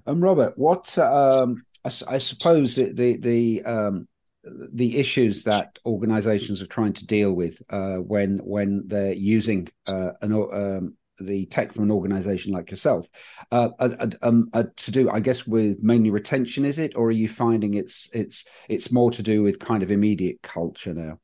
And 0.06 0.22
Robert, 0.22 0.56
what 0.56 0.96
um, 0.98 1.62
I, 1.84 1.90
I, 2.08 2.18
suppose 2.18 2.76
the 2.76 2.92
the 2.92 3.16
the, 3.16 3.64
um, 3.64 4.08
the 4.44 4.98
issues 4.98 5.42
that 5.42 5.78
organisations 5.84 6.62
are 6.62 6.68
trying 6.68 6.92
to 6.94 7.06
deal 7.06 7.32
with 7.32 7.60
uh, 7.70 7.96
when 7.96 8.38
when 8.38 8.84
they're 8.86 9.12
using 9.12 9.68
uh, 9.88 10.12
an 10.22 10.32
um, 10.32 10.96
the 11.20 11.46
tech 11.46 11.72
from 11.72 11.84
an 11.84 11.90
organization 11.90 12.52
like 12.52 12.70
yourself. 12.70 13.08
Uh, 13.50 13.70
uh, 13.78 14.08
um, 14.22 14.48
uh, 14.52 14.64
to 14.76 14.90
do 14.90 15.10
i 15.10 15.20
guess 15.20 15.46
with 15.46 15.82
mainly 15.82 16.10
retention 16.10 16.64
is 16.64 16.78
it? 16.78 16.96
Or 16.96 17.06
are 17.06 17.10
you 17.12 17.28
finding 17.28 17.74
it's 17.74 18.08
it's 18.12 18.44
it's 18.68 18.90
more 18.90 19.10
to 19.12 19.22
do 19.22 19.42
with 19.42 19.58
kind 19.58 19.82
of 19.82 19.90
immediate 19.90 20.42
culture 20.42 20.94
now? 20.94 21.18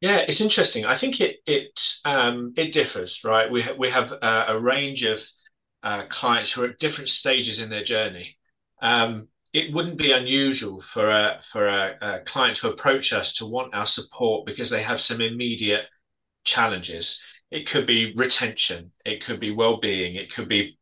Yeah 0.00 0.18
it's 0.18 0.40
interesting. 0.40 0.84
I 0.84 0.94
think 0.94 1.20
it 1.20 1.36
it 1.46 1.80
um, 2.04 2.52
it 2.56 2.72
differs 2.72 3.22
right? 3.24 3.50
We 3.50 3.62
ha- 3.62 3.74
we 3.78 3.90
have 3.90 4.12
uh, 4.12 4.44
a 4.48 4.58
range 4.58 5.02
of 5.04 5.24
uh, 5.82 6.04
clients 6.08 6.52
who 6.52 6.64
are 6.64 6.68
at 6.68 6.78
different 6.78 7.10
stages 7.10 7.60
in 7.60 7.68
their 7.68 7.84
journey. 7.84 8.38
Um, 8.80 9.28
it 9.52 9.72
wouldn't 9.72 9.98
be 9.98 10.10
unusual 10.10 10.80
for 10.80 11.08
a 11.08 11.38
for 11.40 11.68
a, 11.68 11.96
a 12.00 12.18
client 12.20 12.56
to 12.58 12.68
approach 12.68 13.12
us 13.12 13.34
to 13.34 13.46
want 13.46 13.74
our 13.74 13.86
support 13.86 14.46
because 14.46 14.68
they 14.68 14.82
have 14.82 15.00
some 15.00 15.20
immediate 15.20 15.86
challenges 16.44 17.20
it 17.54 17.68
could 17.68 17.86
be 17.86 18.12
retention, 18.16 18.90
it 19.06 19.24
could 19.24 19.38
be 19.38 19.52
well-being, 19.52 20.16
it 20.16 20.34
could 20.34 20.48
be 20.48 20.76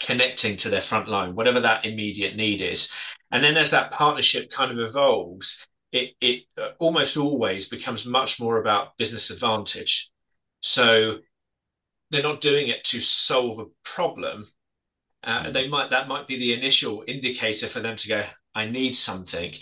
connecting 0.00 0.56
to 0.56 0.68
their 0.68 0.80
front 0.80 1.06
line, 1.06 1.36
whatever 1.36 1.60
that 1.60 1.84
immediate 1.84 2.34
need 2.34 2.60
is. 2.60 2.88
And 3.30 3.42
then 3.42 3.56
as 3.56 3.70
that 3.70 3.92
partnership 3.92 4.50
kind 4.50 4.72
of 4.72 4.80
evolves, 4.80 5.64
it 5.92 6.10
it 6.20 6.40
uh, 6.60 6.70
almost 6.80 7.16
always 7.16 7.68
becomes 7.68 8.04
much 8.04 8.40
more 8.40 8.60
about 8.60 8.98
business 8.98 9.30
advantage. 9.30 10.10
So 10.58 11.18
they're 12.10 12.30
not 12.30 12.40
doing 12.40 12.66
it 12.66 12.82
to 12.86 13.00
solve 13.00 13.60
a 13.60 13.66
problem. 13.84 14.48
Uh, 15.22 15.44
mm. 15.44 15.52
they 15.52 15.68
might 15.68 15.90
that 15.90 16.08
might 16.08 16.26
be 16.26 16.36
the 16.36 16.52
initial 16.52 17.04
indicator 17.06 17.68
for 17.68 17.78
them 17.78 17.96
to 17.96 18.08
go, 18.08 18.24
I 18.56 18.66
need 18.66 18.96
something, 18.96 19.54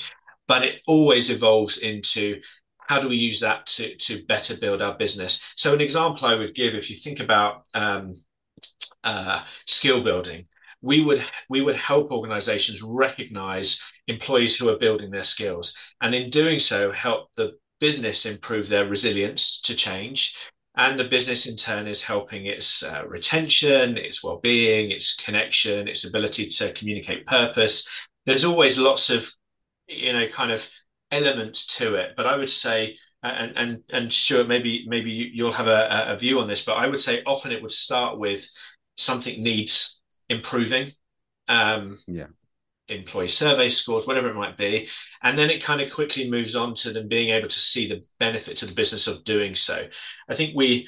but 0.48 0.62
it 0.62 0.80
always 0.86 1.28
evolves 1.28 1.76
into 1.76 2.40
how 2.88 3.00
do 3.00 3.08
we 3.08 3.16
use 3.16 3.40
that 3.40 3.66
to 3.66 3.96
to 3.96 4.24
better 4.26 4.56
build 4.56 4.82
our 4.82 4.96
business? 4.96 5.42
So 5.56 5.74
an 5.74 5.80
example 5.80 6.26
I 6.28 6.34
would 6.34 6.54
give, 6.54 6.74
if 6.74 6.90
you 6.90 6.96
think 6.96 7.20
about 7.20 7.64
um, 7.74 8.14
uh, 9.04 9.42
skill 9.66 10.02
building, 10.02 10.46
we 10.82 11.00
would 11.00 11.24
we 11.48 11.60
would 11.62 11.76
help 11.76 12.10
organizations 12.10 12.82
recognize 12.82 13.80
employees 14.06 14.56
who 14.56 14.68
are 14.68 14.78
building 14.78 15.10
their 15.10 15.24
skills, 15.24 15.74
and 16.00 16.14
in 16.14 16.30
doing 16.30 16.58
so, 16.58 16.92
help 16.92 17.30
the 17.36 17.52
business 17.80 18.24
improve 18.24 18.68
their 18.68 18.86
resilience 18.86 19.60
to 19.64 19.74
change. 19.74 20.34
And 20.78 20.98
the 20.98 21.04
business 21.04 21.46
in 21.46 21.56
turn 21.56 21.86
is 21.86 22.02
helping 22.02 22.44
its 22.44 22.82
uh, 22.82 23.02
retention, 23.08 23.96
its 23.96 24.22
well-being, 24.22 24.90
its 24.90 25.14
connection, 25.14 25.88
its 25.88 26.04
ability 26.04 26.48
to 26.48 26.72
communicate 26.74 27.26
purpose. 27.26 27.88
There's 28.26 28.44
always 28.44 28.76
lots 28.76 29.08
of, 29.08 29.30
you 29.88 30.12
know, 30.12 30.28
kind 30.28 30.52
of 30.52 30.68
element 31.10 31.54
to 31.76 31.94
it. 31.94 32.14
But 32.16 32.26
I 32.26 32.36
would 32.36 32.50
say, 32.50 32.96
and 33.22 33.56
and 33.56 33.82
and 33.90 34.12
Stuart, 34.12 34.48
maybe 34.48 34.84
maybe 34.86 35.10
you'll 35.10 35.52
have 35.52 35.66
a, 35.66 36.06
a 36.08 36.16
view 36.16 36.40
on 36.40 36.48
this, 36.48 36.62
but 36.62 36.74
I 36.74 36.86
would 36.86 37.00
say 37.00 37.22
often 37.24 37.52
it 37.52 37.62
would 37.62 37.72
start 37.72 38.18
with 38.18 38.48
something 38.96 39.38
needs 39.38 40.00
improving. 40.28 40.92
Um, 41.48 41.98
yeah. 42.06 42.26
Employee 42.88 43.28
survey 43.28 43.68
scores, 43.68 44.06
whatever 44.06 44.28
it 44.28 44.36
might 44.36 44.56
be, 44.56 44.88
and 45.22 45.36
then 45.36 45.50
it 45.50 45.62
kind 45.62 45.80
of 45.80 45.92
quickly 45.92 46.30
moves 46.30 46.54
on 46.54 46.72
to 46.76 46.92
them 46.92 47.08
being 47.08 47.30
able 47.30 47.48
to 47.48 47.58
see 47.58 47.88
the 47.88 48.00
benefit 48.20 48.58
to 48.58 48.66
the 48.66 48.74
business 48.74 49.08
of 49.08 49.24
doing 49.24 49.56
so. 49.56 49.88
I 50.28 50.34
think 50.36 50.54
we 50.54 50.86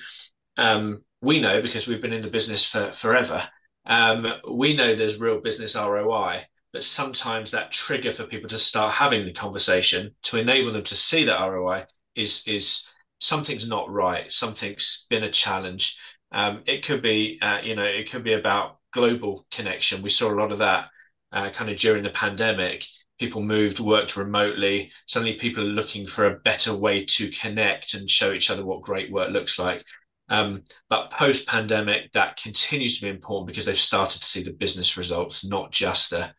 um, 0.57 1.03
we 1.21 1.41
know 1.41 1.61
because 1.61 1.89
we've 1.89 2.01
been 2.01 2.13
in 2.13 2.23
the 2.23 2.31
business 2.31 2.65
for 2.65 2.93
forever. 2.93 3.43
Um, 3.85 4.33
we 4.49 4.77
know 4.77 4.95
there's 4.95 5.19
real 5.19 5.41
business 5.41 5.75
ROI 5.75 6.45
but 6.73 6.85
sometimes 6.85 7.51
that 7.51 7.73
trigger 7.73 8.13
for 8.13 8.25
people 8.25 8.49
to 8.49 8.59
start 8.59 8.95
having 8.95 9.25
the 9.25 9.33
conversation 9.33 10.15
to 10.23 10.37
enable 10.37 10.73
them 10.73 10.85
to 10.85 10.97
see 10.97 11.25
that 11.25 11.41
ROI 11.41 11.87
is 12.15 12.43
is 12.47 12.87
something's 13.21 13.69
not 13.69 13.91
right. 13.91 14.33
Something's 14.33 15.07
been 15.11 15.25
a 15.25 15.31
challenge. 15.31 15.99
Um, 16.31 16.63
it 16.67 16.85
could 16.85 17.03
be, 17.03 17.39
uh, 17.41 17.61
you 17.63 17.75
know, 17.75 17.85
it 17.85 18.11
could 18.11 18.23
be 18.23 18.35
about 18.35 18.79
global 18.93 19.47
connection. 19.51 20.03
We 20.03 20.11
saw 20.11 20.31
a 20.31 20.41
lot 20.41 20.53
of 20.53 20.59
that 20.59 20.89
uh, 21.33 21.51
kind 21.51 21.71
of 21.71 21.79
during 21.79 22.03
the 22.03 22.11
pandemic. 22.11 22.85
People 23.19 23.43
moved, 23.43 23.81
worked 23.81 24.17
remotely. 24.17 24.93
Suddenly, 25.07 25.35
people 25.35 25.65
are 25.65 25.67
looking 25.67 26.07
for 26.07 26.27
a 26.27 26.39
better 26.41 26.75
way 26.75 27.05
to 27.07 27.31
connect 27.31 27.95
and 27.95 28.09
show 28.09 28.33
each 28.33 28.51
other 28.51 28.65
what 28.65 28.83
great 28.83 29.11
work 29.11 29.31
looks 29.31 29.59
like. 29.59 29.85
Um, 30.29 30.65
but 30.89 31.11
post 31.11 31.47
pandemic, 31.47 32.13
that 32.13 32.37
continues 32.37 32.97
to 32.97 33.07
be 33.07 33.09
important 33.09 33.49
because 33.49 33.65
they've 33.65 33.77
started 33.77 34.21
to 34.21 34.27
see 34.29 34.43
the 34.43 34.53
business 34.53 34.97
results, 34.97 35.45
not 35.45 35.73
just 35.73 36.11
the 36.11 36.31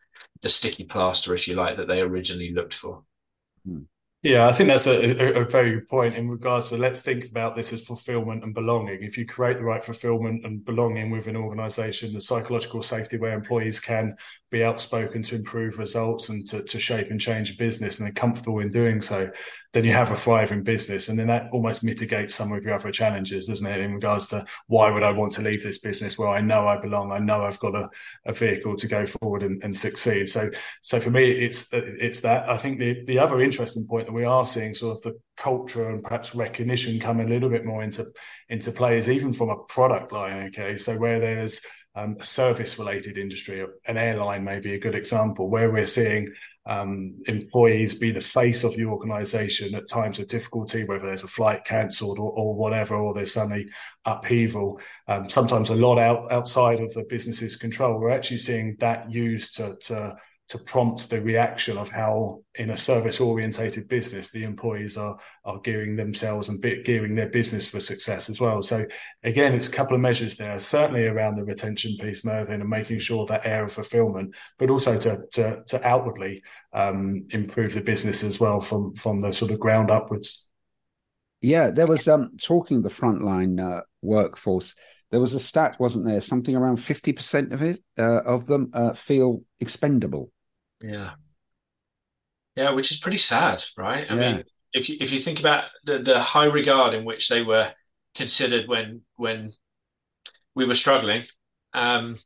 the 0.42 0.48
sticky 0.48 0.84
plaster, 0.84 1.34
if 1.34 1.46
you 1.46 1.54
like, 1.54 1.76
that 1.76 1.88
they 1.88 2.00
originally 2.00 2.52
looked 2.52 2.74
for. 2.74 3.04
Hmm. 3.66 3.82
Yeah, 4.22 4.46
I 4.46 4.52
think 4.52 4.68
that's 4.68 4.86
a, 4.86 5.38
a, 5.38 5.42
a, 5.42 5.44
very 5.46 5.76
good 5.76 5.88
point 5.88 6.14
in 6.14 6.28
regards 6.28 6.68
to 6.68 6.76
let's 6.76 7.00
think 7.00 7.24
about 7.24 7.56
this 7.56 7.72
as 7.72 7.86
fulfillment 7.86 8.44
and 8.44 8.52
belonging. 8.52 9.02
If 9.02 9.16
you 9.16 9.24
create 9.24 9.56
the 9.56 9.64
right 9.64 9.82
fulfillment 9.82 10.44
and 10.44 10.62
belonging 10.62 11.10
within 11.10 11.36
an 11.36 11.42
organization, 11.42 12.12
the 12.12 12.20
psychological 12.20 12.82
safety 12.82 13.16
where 13.16 13.34
employees 13.34 13.80
can 13.80 14.16
be 14.50 14.64
outspoken 14.64 15.22
to 15.22 15.36
improve 15.36 15.78
results 15.78 16.28
and 16.28 16.46
to, 16.48 16.62
to 16.62 16.78
shape 16.78 17.10
and 17.10 17.20
change 17.20 17.56
business 17.56 17.98
and 17.98 18.06
they're 18.06 18.12
comfortable 18.12 18.58
in 18.58 18.68
doing 18.68 19.00
so, 19.00 19.30
then 19.72 19.84
you 19.84 19.92
have 19.92 20.10
a 20.10 20.16
thriving 20.16 20.64
business. 20.64 21.08
And 21.08 21.16
then 21.16 21.28
that 21.28 21.48
almost 21.52 21.84
mitigates 21.84 22.34
some 22.34 22.50
of 22.50 22.64
your 22.64 22.74
other 22.74 22.90
challenges, 22.90 23.46
doesn't 23.46 23.66
it? 23.66 23.80
In 23.80 23.94
regards 23.94 24.26
to 24.28 24.44
why 24.66 24.90
would 24.90 25.04
I 25.04 25.12
want 25.12 25.32
to 25.34 25.42
leave 25.42 25.62
this 25.62 25.78
business 25.78 26.18
where 26.18 26.28
I 26.28 26.40
know 26.40 26.66
I 26.66 26.80
belong? 26.80 27.12
I 27.12 27.20
know 27.20 27.44
I've 27.44 27.60
got 27.60 27.76
a, 27.76 27.88
a 28.26 28.32
vehicle 28.32 28.76
to 28.76 28.88
go 28.88 29.06
forward 29.06 29.44
and, 29.44 29.62
and 29.62 29.74
succeed. 29.74 30.28
So, 30.28 30.50
so 30.82 30.98
for 30.98 31.10
me, 31.10 31.30
it's, 31.30 31.68
it's 31.72 32.20
that. 32.20 32.48
I 32.48 32.56
think 32.56 32.80
the, 32.80 33.04
the 33.04 33.20
other 33.20 33.40
interesting 33.40 33.86
point 33.86 34.06
that 34.06 34.12
we 34.12 34.24
are 34.24 34.44
seeing 34.44 34.74
sort 34.74 34.96
of 34.96 35.02
the 35.02 35.20
culture 35.36 35.90
and 35.90 36.02
perhaps 36.02 36.34
recognition 36.34 36.98
come 36.98 37.20
a 37.20 37.24
little 37.24 37.48
bit 37.48 37.64
more 37.64 37.84
into, 37.84 38.04
into 38.48 38.72
play 38.72 38.98
is 38.98 39.08
even 39.08 39.32
from 39.32 39.50
a 39.50 39.62
product 39.68 40.10
line. 40.10 40.48
Okay. 40.48 40.76
So 40.76 40.98
where 40.98 41.20
there's, 41.20 41.60
um, 41.94 42.16
a 42.20 42.24
service 42.24 42.78
related 42.78 43.18
industry, 43.18 43.64
an 43.86 43.96
airline 43.96 44.44
may 44.44 44.60
be 44.60 44.74
a 44.74 44.78
good 44.78 44.94
example, 44.94 45.48
where 45.48 45.70
we're 45.70 45.86
seeing 45.86 46.32
um, 46.66 47.14
employees 47.26 47.94
be 47.94 48.10
the 48.10 48.20
face 48.20 48.64
of 48.64 48.76
the 48.76 48.84
organization 48.84 49.74
at 49.74 49.88
times 49.88 50.18
of 50.18 50.28
difficulty, 50.28 50.84
whether 50.84 51.06
there's 51.06 51.24
a 51.24 51.28
flight 51.28 51.64
cancelled 51.64 52.18
or, 52.18 52.30
or, 52.30 52.54
whatever, 52.54 52.94
or 52.94 53.14
there's 53.14 53.32
suddenly 53.32 53.66
upheaval, 54.04 54.80
um, 55.08 55.28
sometimes 55.28 55.70
a 55.70 55.74
lot 55.74 55.98
out, 55.98 56.30
outside 56.30 56.80
of 56.80 56.92
the 56.92 57.04
business's 57.08 57.56
control. 57.56 57.98
We're 57.98 58.10
actually 58.10 58.38
seeing 58.38 58.76
that 58.78 59.10
used 59.10 59.56
to, 59.56 59.76
to 59.86 60.16
to 60.50 60.58
prompt 60.58 61.08
the 61.10 61.22
reaction 61.22 61.78
of 61.78 61.90
how 61.90 62.42
in 62.56 62.70
a 62.70 62.76
service 62.76 63.20
orientated 63.20 63.86
business 63.86 64.30
the 64.30 64.42
employees 64.42 64.98
are 64.98 65.16
are 65.44 65.60
gearing 65.60 65.94
themselves 65.94 66.48
and 66.48 66.60
gearing 66.84 67.14
their 67.14 67.28
business 67.28 67.68
for 67.68 67.78
success 67.78 68.28
as 68.28 68.40
well 68.40 68.60
so 68.60 68.84
again 69.22 69.54
it's 69.54 69.68
a 69.68 69.72
couple 69.72 69.94
of 69.94 70.00
measures 70.00 70.36
there 70.36 70.58
certainly 70.58 71.06
around 71.06 71.36
the 71.36 71.44
retention 71.44 71.96
piece 71.98 72.24
mervyn 72.24 72.60
and 72.60 72.68
making 72.68 72.98
sure 72.98 73.24
that 73.26 73.46
air 73.46 73.64
of 73.64 73.72
fulfillment 73.72 74.34
but 74.58 74.70
also 74.70 74.98
to 74.98 75.20
to, 75.32 75.62
to 75.66 75.86
outwardly 75.86 76.42
um, 76.72 77.26
improve 77.30 77.72
the 77.72 77.80
business 77.80 78.24
as 78.24 78.40
well 78.40 78.58
from 78.58 78.92
from 78.94 79.20
the 79.20 79.32
sort 79.32 79.52
of 79.52 79.60
ground 79.60 79.88
upwards 79.88 80.48
yeah 81.40 81.70
there 81.70 81.86
was 81.86 82.08
um 82.08 82.36
talking 82.42 82.82
the 82.82 82.88
frontline 82.88 83.60
uh, 83.60 83.82
workforce 84.02 84.74
there 85.10 85.18
was 85.18 85.34
a 85.34 85.40
stat, 85.40 85.76
wasn't 85.80 86.04
there? 86.04 86.20
Something 86.20 86.54
around 86.54 86.76
fifty 86.76 87.12
percent 87.12 87.52
of 87.52 87.62
it 87.62 87.82
uh, 87.98 88.22
of 88.22 88.46
them 88.46 88.70
uh, 88.72 88.92
feel 88.92 89.42
expendable. 89.58 90.30
Yeah. 90.82 91.12
Yeah, 92.56 92.70
which 92.70 92.90
is 92.90 92.98
pretty 92.98 93.18
sad, 93.18 93.64
right? 93.76 94.06
I 94.10 94.14
yeah. 94.14 94.32
mean, 94.32 94.44
if 94.72 94.88
you 94.88 94.96
if 95.00 95.12
you 95.12 95.20
think 95.20 95.40
about 95.40 95.64
the 95.84 95.98
the 95.98 96.20
high 96.20 96.46
regard 96.46 96.94
in 96.94 97.04
which 97.04 97.28
they 97.28 97.42
were 97.42 97.72
considered 98.14 98.68
when 98.68 99.02
when 99.16 99.52
we 100.54 100.64
were 100.64 100.74
struggling. 100.74 101.24
Um, 101.72 102.18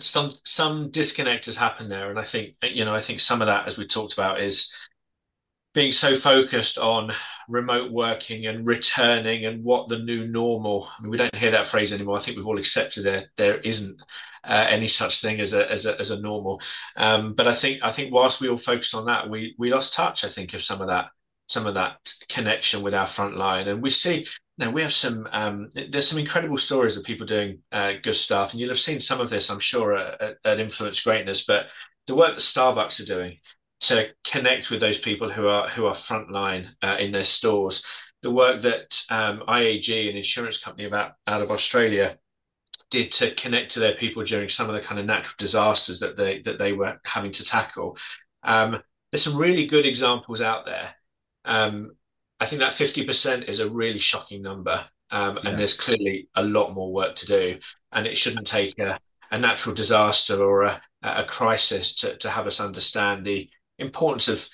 some 0.00 0.32
some 0.44 0.90
disconnect 0.90 1.46
has 1.46 1.56
happened 1.56 1.90
there, 1.90 2.10
and 2.10 2.18
I 2.18 2.24
think 2.24 2.56
you 2.62 2.84
know 2.84 2.94
I 2.94 3.00
think 3.00 3.20
some 3.20 3.42
of 3.42 3.46
that, 3.46 3.66
as 3.66 3.76
we 3.78 3.86
talked 3.86 4.12
about, 4.12 4.40
is 4.40 4.72
being 5.72 5.92
so 5.92 6.16
focused 6.16 6.78
on 6.78 7.12
remote 7.48 7.90
working 7.90 8.46
and 8.46 8.66
returning 8.66 9.44
and 9.44 9.64
what 9.64 9.88
the 9.88 9.98
new 9.98 10.26
normal. 10.26 10.88
I 10.96 11.02
mean, 11.02 11.10
we 11.10 11.16
don't 11.16 11.34
hear 11.34 11.50
that 11.52 11.66
phrase 11.66 11.92
anymore. 11.92 12.16
I 12.16 12.20
think 12.20 12.36
we've 12.36 12.46
all 12.46 12.58
accepted 12.58 13.04
there 13.04 13.30
there 13.36 13.58
isn't 13.58 14.00
uh, 14.46 14.66
any 14.68 14.88
such 14.88 15.20
thing 15.20 15.40
as 15.40 15.54
a 15.54 15.70
as 15.70 15.86
a, 15.86 15.98
as 15.98 16.10
a 16.10 16.20
normal. 16.20 16.60
Um, 16.96 17.34
but 17.34 17.48
I 17.48 17.54
think 17.54 17.80
I 17.82 17.92
think 17.92 18.12
whilst 18.12 18.40
we 18.40 18.48
all 18.48 18.56
focused 18.56 18.94
on 18.94 19.06
that, 19.06 19.28
we 19.28 19.54
we 19.58 19.72
lost 19.72 19.94
touch. 19.94 20.24
I 20.24 20.28
think 20.28 20.54
of 20.54 20.62
some 20.62 20.80
of 20.80 20.88
that 20.88 21.10
some 21.48 21.66
of 21.66 21.74
that 21.74 22.12
connection 22.28 22.82
with 22.82 22.94
our 22.94 23.06
front 23.06 23.36
line, 23.36 23.68
and 23.68 23.82
we 23.82 23.90
see. 23.90 24.26
Now 24.56 24.70
we 24.70 24.82
have 24.82 24.92
some. 24.92 25.28
Um, 25.32 25.70
there's 25.74 26.08
some 26.08 26.18
incredible 26.18 26.58
stories 26.58 26.96
of 26.96 27.04
people 27.04 27.26
doing 27.26 27.58
uh, 27.72 27.94
good 28.02 28.14
stuff, 28.14 28.52
and 28.52 28.60
you'll 28.60 28.70
have 28.70 28.78
seen 28.78 29.00
some 29.00 29.20
of 29.20 29.28
this, 29.28 29.50
I'm 29.50 29.60
sure, 29.60 29.96
at, 29.96 30.36
at 30.44 30.60
Influence 30.60 31.00
Greatness. 31.00 31.44
But 31.44 31.66
the 32.06 32.14
work 32.14 32.34
that 32.34 32.40
Starbucks 32.40 33.00
are 33.00 33.06
doing 33.06 33.38
to 33.80 34.08
connect 34.24 34.70
with 34.70 34.80
those 34.80 34.98
people 34.98 35.30
who 35.30 35.48
are 35.48 35.68
who 35.68 35.86
are 35.86 35.94
frontline 35.94 36.68
uh, 36.82 36.96
in 36.98 37.12
their 37.12 37.24
stores. 37.24 37.82
The 38.22 38.30
work 38.30 38.62
that 38.62 39.02
um, 39.10 39.42
IAG, 39.46 40.08
an 40.08 40.16
insurance 40.16 40.58
company 40.58 40.86
about 40.86 41.12
out 41.26 41.42
of 41.42 41.50
Australia, 41.50 42.18
did 42.94 43.12
to 43.12 43.34
connect 43.34 43.72
to 43.72 43.80
their 43.80 43.94
people 43.94 44.22
during 44.22 44.48
some 44.48 44.68
of 44.68 44.74
the 44.74 44.80
kind 44.80 45.00
of 45.00 45.06
natural 45.06 45.34
disasters 45.36 46.00
that 46.00 46.16
they 46.16 46.40
that 46.42 46.58
they 46.58 46.72
were 46.72 47.00
having 47.04 47.32
to 47.32 47.44
tackle. 47.44 47.98
Um, 48.42 48.82
there's 49.10 49.24
some 49.24 49.36
really 49.36 49.66
good 49.66 49.84
examples 49.84 50.40
out 50.40 50.64
there. 50.64 50.94
Um, 51.44 51.96
I 52.40 52.46
think 52.46 52.60
that 52.60 52.72
50% 52.72 53.48
is 53.48 53.60
a 53.60 53.68
really 53.68 53.98
shocking 53.98 54.42
number. 54.42 54.84
Um, 55.10 55.38
yeah. 55.42 55.50
And 55.50 55.58
there's 55.58 55.76
clearly 55.76 56.28
a 56.34 56.42
lot 56.42 56.74
more 56.74 56.92
work 56.92 57.14
to 57.16 57.26
do. 57.26 57.58
And 57.92 58.06
it 58.06 58.18
shouldn't 58.18 58.46
take 58.46 58.78
a, 58.78 58.98
a 59.30 59.38
natural 59.38 59.74
disaster 59.74 60.42
or 60.42 60.62
a, 60.62 60.82
a 61.02 61.24
crisis 61.24 61.94
to, 61.96 62.16
to 62.18 62.30
have 62.30 62.46
us 62.46 62.60
understand 62.60 63.24
the 63.24 63.48
importance 63.78 64.28
of, 64.28 64.48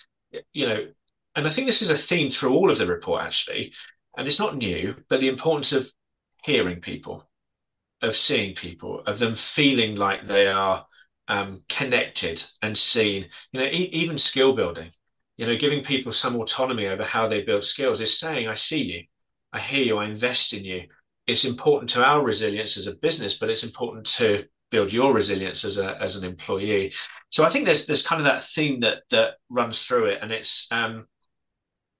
you 0.52 0.66
know, 0.66 0.86
and 1.36 1.46
I 1.46 1.50
think 1.50 1.66
this 1.66 1.82
is 1.82 1.90
a 1.90 1.96
theme 1.96 2.30
through 2.30 2.52
all 2.52 2.70
of 2.70 2.78
the 2.78 2.86
report 2.86 3.22
actually, 3.22 3.72
and 4.16 4.26
it's 4.26 4.38
not 4.38 4.56
new, 4.56 4.96
but 5.08 5.20
the 5.20 5.28
importance 5.28 5.72
of 5.72 5.90
hearing 6.44 6.80
people, 6.80 7.29
of 8.02 8.16
seeing 8.16 8.54
people, 8.54 9.02
of 9.06 9.18
them 9.18 9.34
feeling 9.34 9.96
like 9.96 10.24
they 10.26 10.46
are 10.48 10.86
um, 11.28 11.62
connected 11.68 12.42
and 12.62 12.76
seen. 12.76 13.28
You 13.52 13.60
know, 13.60 13.66
e- 13.66 13.90
even 13.92 14.18
skill 14.18 14.54
building. 14.54 14.90
You 15.36 15.46
know, 15.46 15.56
giving 15.56 15.82
people 15.84 16.12
some 16.12 16.36
autonomy 16.36 16.86
over 16.86 17.04
how 17.04 17.26
they 17.28 17.42
build 17.42 17.64
skills 17.64 18.00
is 18.00 18.18
saying, 18.18 18.48
"I 18.48 18.54
see 18.56 18.82
you, 18.82 19.04
I 19.52 19.60
hear 19.60 19.82
you, 19.82 19.98
I 19.98 20.06
invest 20.06 20.52
in 20.52 20.64
you." 20.64 20.88
It's 21.26 21.44
important 21.44 21.90
to 21.90 22.04
our 22.04 22.22
resilience 22.22 22.76
as 22.76 22.86
a 22.86 22.94
business, 22.96 23.38
but 23.38 23.50
it's 23.50 23.62
important 23.64 24.06
to 24.18 24.44
build 24.70 24.92
your 24.92 25.12
resilience 25.14 25.64
as 25.64 25.78
a 25.78 26.00
as 26.00 26.16
an 26.16 26.24
employee. 26.24 26.92
So 27.30 27.44
I 27.44 27.50
think 27.50 27.64
there's 27.64 27.86
there's 27.86 28.06
kind 28.06 28.20
of 28.20 28.24
that 28.24 28.44
theme 28.44 28.80
that 28.80 29.02
that 29.10 29.34
runs 29.48 29.82
through 29.82 30.06
it, 30.06 30.18
and 30.22 30.32
it's 30.32 30.66
um, 30.70 31.06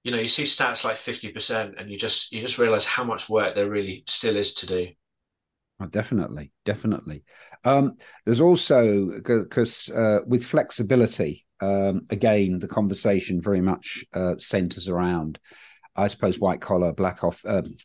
you 0.03 0.11
know 0.11 0.19
you 0.19 0.27
see 0.27 0.43
stats 0.43 0.83
like 0.83 0.97
fifty 0.97 1.31
percent, 1.31 1.75
and 1.77 1.89
you 1.91 1.97
just 1.97 2.31
you 2.31 2.41
just 2.41 2.57
realize 2.57 2.85
how 2.85 3.03
much 3.03 3.29
work 3.29 3.55
there 3.55 3.69
really 3.69 4.03
still 4.07 4.37
is 4.37 4.53
to 4.55 4.65
do. 4.65 4.87
Oh, 5.81 5.87
definitely, 5.87 6.51
definitely. 6.63 7.23
Um, 7.63 7.97
there's 8.25 8.41
also 8.41 9.07
because 9.07 9.89
uh, 9.89 10.19
with 10.27 10.45
flexibility, 10.45 11.45
um, 11.59 12.01
again, 12.11 12.59
the 12.59 12.67
conversation 12.67 13.41
very 13.41 13.61
much 13.61 14.05
uh, 14.13 14.35
centers 14.37 14.87
around 14.87 15.39
I 15.95 16.07
suppose 16.07 16.39
white 16.39 16.61
collar 16.61 16.93
black 16.93 17.23
off 17.23 17.43
um, 17.45 17.75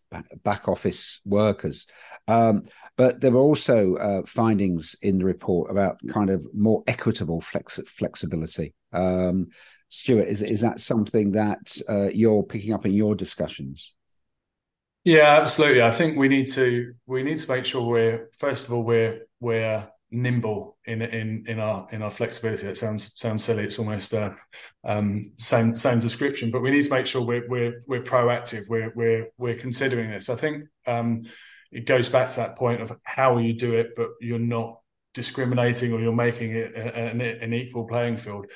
back 0.45 0.69
office 0.69 1.21
workers. 1.25 1.87
Um, 2.29 2.63
but 2.97 3.21
there 3.21 3.33
were 3.33 3.41
also 3.41 3.97
uh, 3.97 4.23
findings 4.27 4.95
in 5.03 5.19
the 5.19 5.25
report 5.25 5.71
about 5.71 5.99
kind 6.13 6.31
of 6.31 6.47
more 6.55 6.85
equitable 6.87 7.41
flex- 7.41 7.81
flexibility. 7.89 8.75
Um, 8.93 9.49
Stuart, 9.89 10.29
is 10.29 10.43
is 10.43 10.61
that 10.61 10.81
something 10.81 11.33
that 11.33 11.77
uh, 11.89 12.09
you're 12.09 12.45
picking 12.45 12.75
up 12.75 12.87
in 12.87 12.93
your 12.93 13.17
discussions? 13.17 13.96
Yeah, 15.07 15.39
absolutely. 15.41 15.83
I 15.83 15.93
think 15.93 16.19
we 16.19 16.27
need 16.27 16.49
to 16.49 16.93
we 17.07 17.23
need 17.23 17.39
to 17.39 17.53
make 17.53 17.65
sure 17.65 17.89
we're 17.89 18.29
first 18.41 18.67
of 18.67 18.73
all 18.73 18.83
we're 18.83 19.21
we're 19.39 19.89
nimble 20.11 20.79
in 20.85 21.01
in 21.01 21.45
in 21.47 21.61
our 21.61 21.87
in 21.93 22.03
our 22.03 22.11
flexibility. 22.11 22.67
It 22.67 22.77
sounds 22.77 23.13
sounds 23.15 23.45
silly. 23.45 23.63
It's 23.63 23.79
almost 23.79 24.13
uh, 24.13 24.33
um, 24.85 25.27
same 25.39 25.77
same 25.77 26.01
description, 26.01 26.51
but 26.51 26.61
we 26.61 26.73
need 26.73 26.83
to 26.83 26.91
make 26.91 27.07
sure 27.07 27.25
we're 27.25 27.47
we're 27.49 27.81
we're 27.87 28.03
proactive. 28.03 28.69
We're 28.69 28.93
we're 28.97 29.29
we're 29.39 29.55
considering 29.55 30.11
this. 30.11 30.29
I 30.29 30.35
think 30.35 30.65
um, 30.89 31.23
it 31.71 31.87
goes 31.87 32.09
back 32.09 32.29
to 32.31 32.37
that 32.39 32.59
point 32.59 32.83
of 32.83 32.91
how 33.05 33.39
you 33.39 33.53
do 33.53 33.77
it, 33.77 33.91
but 33.95 34.09
you're 34.21 34.41
not 34.41 34.81
discriminating 35.15 35.93
or 35.93 36.01
you're 36.01 36.13
making 36.13 36.57
it 36.57 36.75
an, 36.75 37.21
an 37.21 37.55
equal 37.55 37.87
playing 37.87 38.17
field. 38.17 38.47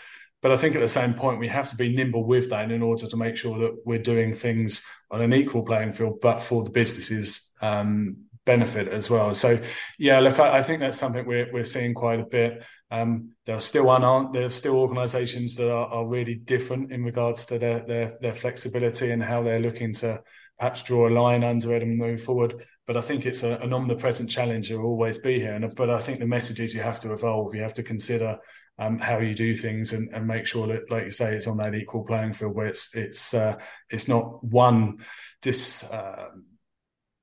But 0.43 0.53
I 0.53 0.57
think 0.57 0.75
at 0.75 0.81
the 0.81 0.89
same 0.89 1.15
point, 1.15 1.39
we 1.39 1.49
have 1.49 1.69
to 1.71 1.77
be 1.77 1.95
nimble 1.95 2.25
with 2.25 2.51
that 2.51 2.71
in 2.71 2.83
order 2.83 3.07
to 3.07 3.17
make 3.17 3.37
sure 3.37 3.59
that 3.59 3.77
we're 3.85 3.99
doing 3.99 4.33
things 4.33 4.87
on 5.11 5.21
an 5.21 5.35
equal 5.35 5.63
playing 5.63 5.93
field, 5.93 6.21
but 6.21 6.43
for 6.43 6.65
the 6.65 6.71
businesses 6.71 7.53
um, 7.61 8.25
benefit 8.47 8.89
as 8.89 9.11
well. 9.11 9.35
So 9.35 9.61
yeah, 9.99 10.21
look, 10.21 10.39
I, 10.39 10.59
I, 10.59 10.63
think 10.63 10.81
that's 10.81 10.99
something 10.99 11.27
we're 11.27 11.53
we're 11.53 11.65
seeing 11.65 11.95
quite 11.95 12.21
a 12.21 12.25
bit. 12.25 12.65
Um, 12.91 13.33
there 13.45 13.57
are 13.57 13.61
still 13.61 13.91
un- 13.91 14.33
there 14.33 14.47
are 14.47 14.51
still 14.51 14.77
organisations 14.77 15.57
that 15.57 15.71
are, 15.71 15.87
are 15.87 16.09
really 16.09 16.35
different 16.35 16.91
in 16.91 17.05
regards 17.05 17.45
to 17.47 17.59
their, 17.59 17.81
their 17.87 18.17
their 18.21 18.35
flexibility 18.35 19.11
and 19.11 19.23
how 19.23 19.43
they're 19.43 19.61
looking 19.61 19.93
to 19.95 20.23
perhaps 20.59 20.83
draw 20.83 21.09
a 21.09 21.11
line 21.11 21.45
under 21.45 21.75
it 21.75 21.83
and 21.83 21.99
move 21.99 22.23
forward. 22.23 22.67
But 22.87 22.97
I 22.97 23.03
think 23.03 23.25
it's 23.25 23.43
a, 23.43 23.57
an 23.59 23.73
omnipresent 23.73 24.31
challenge 24.31 24.69
that 24.69 24.79
will 24.79 24.87
always 24.87 25.19
be 25.19 25.39
here. 25.39 25.55
And 25.55 25.75
but 25.75 25.91
I 25.91 25.99
think 25.99 26.19
the 26.19 26.27
message 26.27 26.61
is 26.61 26.75
you 26.75 26.83
have 26.83 27.01
to 27.01 27.13
evolve. 27.13 27.55
You 27.55 27.63
have 27.63 27.75
to 27.75 27.83
consider 27.83 28.39
um, 28.79 28.99
how 28.99 29.19
you 29.19 29.35
do 29.35 29.55
things 29.55 29.93
and, 29.93 30.09
and 30.15 30.27
make 30.27 30.47
sure 30.47 30.67
that, 30.69 30.91
like 30.91 31.05
you 31.05 31.11
say, 31.11 31.35
it's 31.35 31.47
on 31.47 31.59
that 31.59 31.75
equal 31.75 32.05
playing 32.05 32.33
field 32.33 32.55
where 32.55 32.67
it's 32.67 32.95
it's 32.95 33.35
uh, 33.35 33.57
it's 33.91 34.09
not 34.09 34.43
one 34.45 34.99
dis. 35.43 35.85
Uh, 35.91 36.31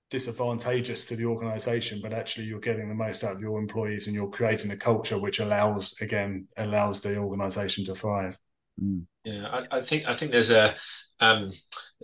disadvantageous 0.10 1.06
to 1.06 1.18
the 1.18 1.26
organization 1.26 2.00
but 2.02 2.14
actually 2.14 2.46
you're 2.46 2.62
getting 2.62 2.88
the 2.88 2.96
most 2.96 3.26
out 3.26 3.36
of 3.36 3.42
your 3.42 3.60
employees 3.60 4.08
and 4.08 4.16
you're 4.16 4.30
creating 4.30 4.72
a 4.72 4.78
culture 4.78 5.20
which 5.20 5.40
allows 5.40 5.94
again 6.00 6.48
allows 6.56 7.02
the 7.02 7.18
organization 7.18 7.84
to 7.84 7.94
thrive 7.94 8.38
mm. 8.82 9.04
yeah 9.26 9.48
I, 9.48 9.78
I, 9.78 9.82
think 9.82 10.06
i 10.08 10.14
think 10.14 10.32
there's 10.32 10.50
a 10.50 10.74
um, 11.20 11.52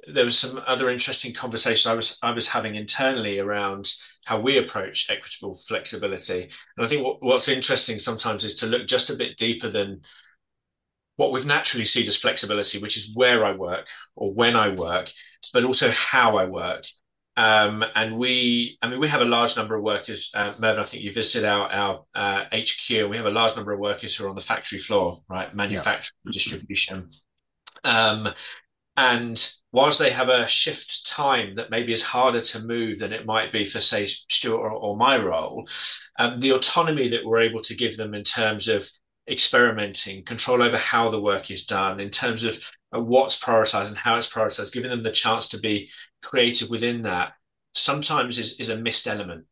there 0.07 0.25
was 0.25 0.37
some 0.37 0.61
other 0.65 0.89
interesting 0.89 1.33
conversation 1.33 1.91
i 1.91 1.95
was 1.95 2.17
i 2.23 2.31
was 2.31 2.47
having 2.47 2.75
internally 2.75 3.39
around 3.39 3.91
how 4.25 4.39
we 4.39 4.57
approach 4.57 5.09
equitable 5.09 5.55
flexibility 5.67 6.49
and 6.77 6.85
i 6.85 6.89
think 6.89 7.03
what, 7.03 7.21
what's 7.21 7.47
interesting 7.47 7.97
sometimes 7.97 8.43
is 8.43 8.55
to 8.55 8.65
look 8.65 8.87
just 8.87 9.09
a 9.09 9.15
bit 9.15 9.37
deeper 9.37 9.69
than 9.69 10.01
what 11.15 11.31
we've 11.31 11.45
naturally 11.45 11.85
seen 11.85 12.07
as 12.07 12.17
flexibility 12.17 12.79
which 12.79 12.97
is 12.97 13.11
where 13.13 13.45
i 13.45 13.53
work 13.53 13.87
or 14.15 14.33
when 14.33 14.55
i 14.55 14.69
work 14.69 15.11
but 15.53 15.63
also 15.63 15.91
how 15.91 16.37
i 16.37 16.45
work 16.45 16.85
um, 17.35 17.83
and 17.95 18.17
we, 18.17 18.77
I 18.81 18.87
mean, 18.87 18.99
we 18.99 19.07
have 19.07 19.21
a 19.21 19.25
large 19.25 19.55
number 19.55 19.75
of 19.75 19.83
workers. 19.83 20.29
Uh, 20.33 20.53
Mervyn, 20.59 20.81
I 20.81 20.85
think 20.85 21.03
you 21.03 21.11
visited 21.11 21.45
our 21.45 21.67
our 21.67 22.05
uh, 22.13 22.45
HQ. 22.53 22.89
We 23.09 23.17
have 23.17 23.25
a 23.25 23.31
large 23.31 23.55
number 23.55 23.71
of 23.71 23.79
workers 23.79 24.15
who 24.15 24.25
are 24.25 24.29
on 24.29 24.35
the 24.35 24.41
factory 24.41 24.77
floor, 24.77 25.23
right, 25.27 25.53
manufacturing, 25.55 26.13
yeah. 26.25 26.31
distribution. 26.31 27.09
Um, 27.83 28.29
and 28.95 29.53
whilst 29.71 29.97
they 29.99 30.11
have 30.11 30.29
a 30.29 30.47
shift 30.47 31.07
time 31.07 31.55
that 31.55 31.71
maybe 31.71 31.93
is 31.93 32.03
harder 32.03 32.41
to 32.41 32.59
move 32.59 32.99
than 32.99 33.11
it 33.11 33.25
might 33.25 33.51
be 33.51 33.65
for, 33.65 33.81
say, 33.81 34.05
Stuart 34.05 34.59
or, 34.59 34.71
or 34.71 34.97
my 34.97 35.17
role, 35.17 35.67
um, 36.19 36.39
the 36.39 36.51
autonomy 36.51 37.09
that 37.09 37.25
we're 37.25 37.41
able 37.41 37.61
to 37.61 37.75
give 37.75 37.97
them 37.97 38.13
in 38.13 38.23
terms 38.23 38.67
of 38.67 38.87
experimenting, 39.27 40.23
control 40.23 40.61
over 40.61 40.77
how 40.77 41.09
the 41.09 41.21
work 41.21 41.49
is 41.49 41.65
done, 41.65 41.99
in 41.99 42.09
terms 42.09 42.43
of 42.43 42.59
uh, 42.95 43.01
what's 43.01 43.39
prioritized 43.39 43.87
and 43.87 43.97
how 43.97 44.15
it's 44.15 44.29
prioritized, 44.29 44.73
giving 44.73 44.91
them 44.91 45.03
the 45.03 45.11
chance 45.11 45.47
to 45.47 45.59
be 45.59 45.89
creative 46.21 46.69
within 46.69 47.01
that 47.01 47.33
sometimes 47.73 48.37
is, 48.37 48.59
is 48.59 48.69
a 48.69 48.77
missed 48.77 49.07
element. 49.07 49.45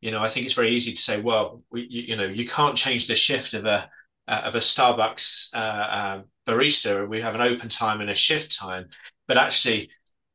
You 0.00 0.10
know, 0.10 0.22
I 0.22 0.28
think 0.28 0.46
it's 0.46 0.54
very 0.54 0.70
easy 0.70 0.92
to 0.92 1.02
say, 1.02 1.20
well, 1.20 1.62
we, 1.70 1.86
you, 1.88 2.02
you 2.02 2.16
know, 2.16 2.24
you 2.24 2.46
can't 2.46 2.76
change 2.76 3.06
the 3.06 3.14
shift 3.14 3.54
of 3.54 3.66
a 3.66 3.90
uh, 4.28 4.42
of 4.44 4.54
a 4.56 4.58
Starbucks 4.60 5.54
uh, 5.54 5.58
uh, 5.58 6.22
barista. 6.46 7.08
We 7.08 7.22
have 7.22 7.34
an 7.34 7.40
open 7.40 7.68
time 7.68 8.00
and 8.00 8.10
a 8.10 8.14
shift 8.14 8.56
time, 8.56 8.88
but 9.28 9.36
actually, 9.38 9.90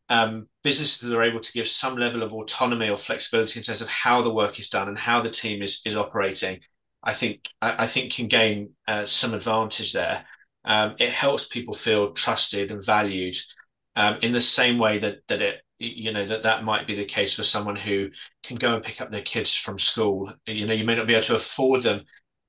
um, 0.10 0.48
businesses 0.64 1.00
that 1.00 1.16
are 1.16 1.24
able 1.24 1.40
to 1.40 1.52
give 1.54 1.68
some 1.68 1.96
level 1.98 2.22
of 2.24 2.34
autonomy 2.34 2.90
or 2.90 2.98
flexibility 2.98 3.60
in 3.60 3.64
terms 3.64 3.82
of 3.82 3.88
how 3.88 4.22
the 4.22 4.34
work 4.34 4.60
is 4.60 4.70
done 4.70 4.90
and 4.90 4.98
how 4.98 5.22
the 5.22 5.30
team 5.30 5.62
is 5.62 5.82
is 5.86 5.96
operating, 5.96 6.60
I 7.04 7.14
think 7.14 7.46
I, 7.62 7.86
I 7.86 7.88
think 7.88 8.14
can 8.14 8.28
gain 8.28 8.72
uh, 8.88 9.06
some 9.06 9.34
advantage 9.34 9.94
there. 9.94 10.26
Um, 10.66 10.96
it 11.00 11.12
helps 11.12 11.48
people 11.48 11.74
feel 11.74 12.12
trusted 12.14 12.72
and 12.72 12.86
valued 12.86 13.36
um, 13.96 14.18
in 14.22 14.32
the 14.32 14.42
same 14.42 14.78
way 14.78 15.00
that 15.00 15.20
that 15.28 15.42
it 15.42 15.62
you 15.80 16.12
know 16.12 16.26
that 16.26 16.44
that 16.44 16.64
might 16.64 16.86
be 16.88 16.96
the 16.96 17.06
case 17.06 17.34
for 17.34 17.44
someone 17.44 17.76
who 17.76 18.10
can 18.44 18.58
go 18.58 18.76
and 18.76 18.84
pick 18.84 19.02
up 19.02 19.12
their 19.12 19.22
kids 19.24 19.54
from 19.54 19.80
school 19.80 20.32
you 20.46 20.68
know 20.68 20.74
you 20.74 20.86
may 20.86 20.96
not 20.96 21.08
be 21.08 21.14
able 21.14 21.24
to 21.24 21.36
afford 21.36 21.82
them 21.82 22.04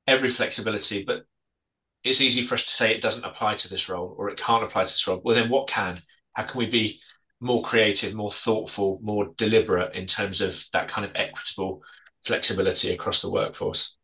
every 0.07 0.29
flexibility 0.29 1.03
but 1.03 1.23
it's 2.05 2.21
easy 2.21 2.43
for 2.43 2.55
us 2.55 2.65
to 2.65 2.71
say 2.71 2.93
it 2.93 3.03
doesn't 3.03 3.25
apply 3.25 3.55
to 3.55 3.69
this 3.69 3.89
role 3.89 4.15
or 4.19 4.29
it 4.29 4.39
can't 4.39 4.65
apply 4.65 4.83
to 4.83 4.91
this 4.91 5.07
role 5.07 5.21
well 5.25 5.35
then 5.35 5.49
what 5.51 5.69
can 5.69 6.01
how 6.35 6.43
can 6.43 6.59
we 6.59 6.67
be 6.67 7.01
more 7.41 7.63
creative 7.63 8.15
more 8.15 8.33
thoughtful 8.33 8.99
more 9.03 9.29
deliberate 9.37 9.95
in 9.95 10.07
terms 10.07 10.41
of 10.41 10.65
that 10.73 10.89
kind 10.89 11.05
of 11.05 11.13
equitable 11.15 11.83
flexibility 12.25 12.93
across 12.93 13.21
the 13.21 13.31
workforce. 13.31 13.97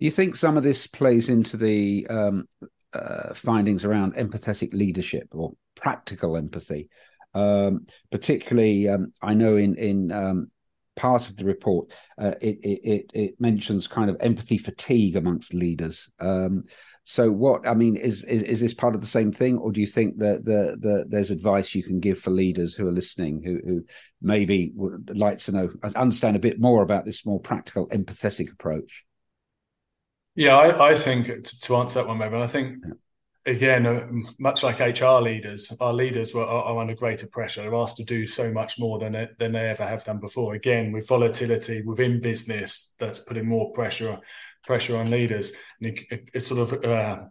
Do 0.00 0.06
you 0.06 0.10
think 0.10 0.36
some 0.36 0.56
of 0.56 0.62
this 0.62 0.86
plays 0.86 1.28
into 1.28 1.56
the 1.56 2.06
um, 2.08 2.48
uh, 2.92 3.34
findings 3.34 3.84
around 3.84 4.16
empathetic 4.16 4.74
leadership 4.74 5.28
or 5.32 5.52
practical 5.76 6.36
empathy? 6.36 6.88
Um, 7.34 7.86
particularly, 8.10 8.88
um, 8.88 9.12
I 9.22 9.34
know 9.34 9.56
in 9.56 9.76
in 9.76 10.12
um, 10.12 10.50
part 10.96 11.28
of 11.28 11.36
the 11.36 11.44
report 11.44 11.92
uh, 12.18 12.34
it, 12.40 12.58
it 12.62 13.10
it 13.12 13.34
mentions 13.40 13.86
kind 13.86 14.08
of 14.08 14.16
empathy 14.20 14.58
fatigue 14.58 15.16
amongst 15.16 15.54
leaders. 15.54 16.08
Um, 16.20 16.64
so, 17.04 17.30
what 17.30 17.66
I 17.68 17.74
mean 17.74 17.96
is, 17.96 18.24
is 18.24 18.42
is 18.42 18.60
this 18.60 18.74
part 18.74 18.94
of 18.94 19.00
the 19.00 19.06
same 19.06 19.30
thing, 19.30 19.58
or 19.58 19.72
do 19.72 19.80
you 19.80 19.86
think 19.86 20.18
that 20.18 20.44
the, 20.44 20.76
the 20.78 21.04
there's 21.06 21.30
advice 21.30 21.74
you 21.74 21.82
can 21.82 22.00
give 22.00 22.18
for 22.18 22.30
leaders 22.30 22.74
who 22.74 22.88
are 22.88 22.92
listening, 22.92 23.42
who 23.44 23.60
who 23.64 23.84
maybe 24.22 24.72
would 24.74 25.16
like 25.16 25.38
to 25.40 25.52
know 25.52 25.68
understand 25.96 26.36
a 26.36 26.40
bit 26.40 26.58
more 26.58 26.82
about 26.82 27.04
this 27.04 27.26
more 27.26 27.40
practical, 27.40 27.88
empathetic 27.90 28.50
approach? 28.52 29.04
Yeah, 30.34 30.56
I, 30.56 30.90
I 30.90 30.94
think 30.94 31.26
to, 31.26 31.60
to 31.60 31.76
answer 31.76 32.00
that 32.00 32.08
one, 32.08 32.18
maybe 32.18 32.36
I 32.36 32.46
think 32.46 32.76
yeah 32.82 32.94
again, 33.46 33.86
uh, 33.86 34.06
much 34.38 34.62
like 34.62 34.80
HR 34.80 35.20
leaders, 35.20 35.72
our 35.80 35.92
leaders 35.92 36.32
were, 36.34 36.44
are, 36.44 36.64
are, 36.64 36.78
under 36.78 36.94
greater 36.94 37.26
pressure. 37.26 37.62
They're 37.62 37.74
asked 37.74 37.98
to 37.98 38.04
do 38.04 38.26
so 38.26 38.50
much 38.52 38.78
more 38.78 38.98
than 38.98 39.12
they, 39.12 39.28
than 39.38 39.52
they 39.52 39.68
ever 39.68 39.86
have 39.86 40.04
done 40.04 40.18
before. 40.18 40.54
Again, 40.54 40.92
with 40.92 41.08
volatility 41.08 41.82
within 41.82 42.20
business, 42.20 42.94
that's 42.98 43.20
putting 43.20 43.46
more 43.46 43.72
pressure 43.72 44.18
pressure 44.66 44.96
on 44.96 45.10
leaders. 45.10 45.52
And 45.80 45.98
it, 46.10 46.28
it 46.34 46.40
sort 46.40 46.60
of 46.60 46.84
uh, 46.84 47.24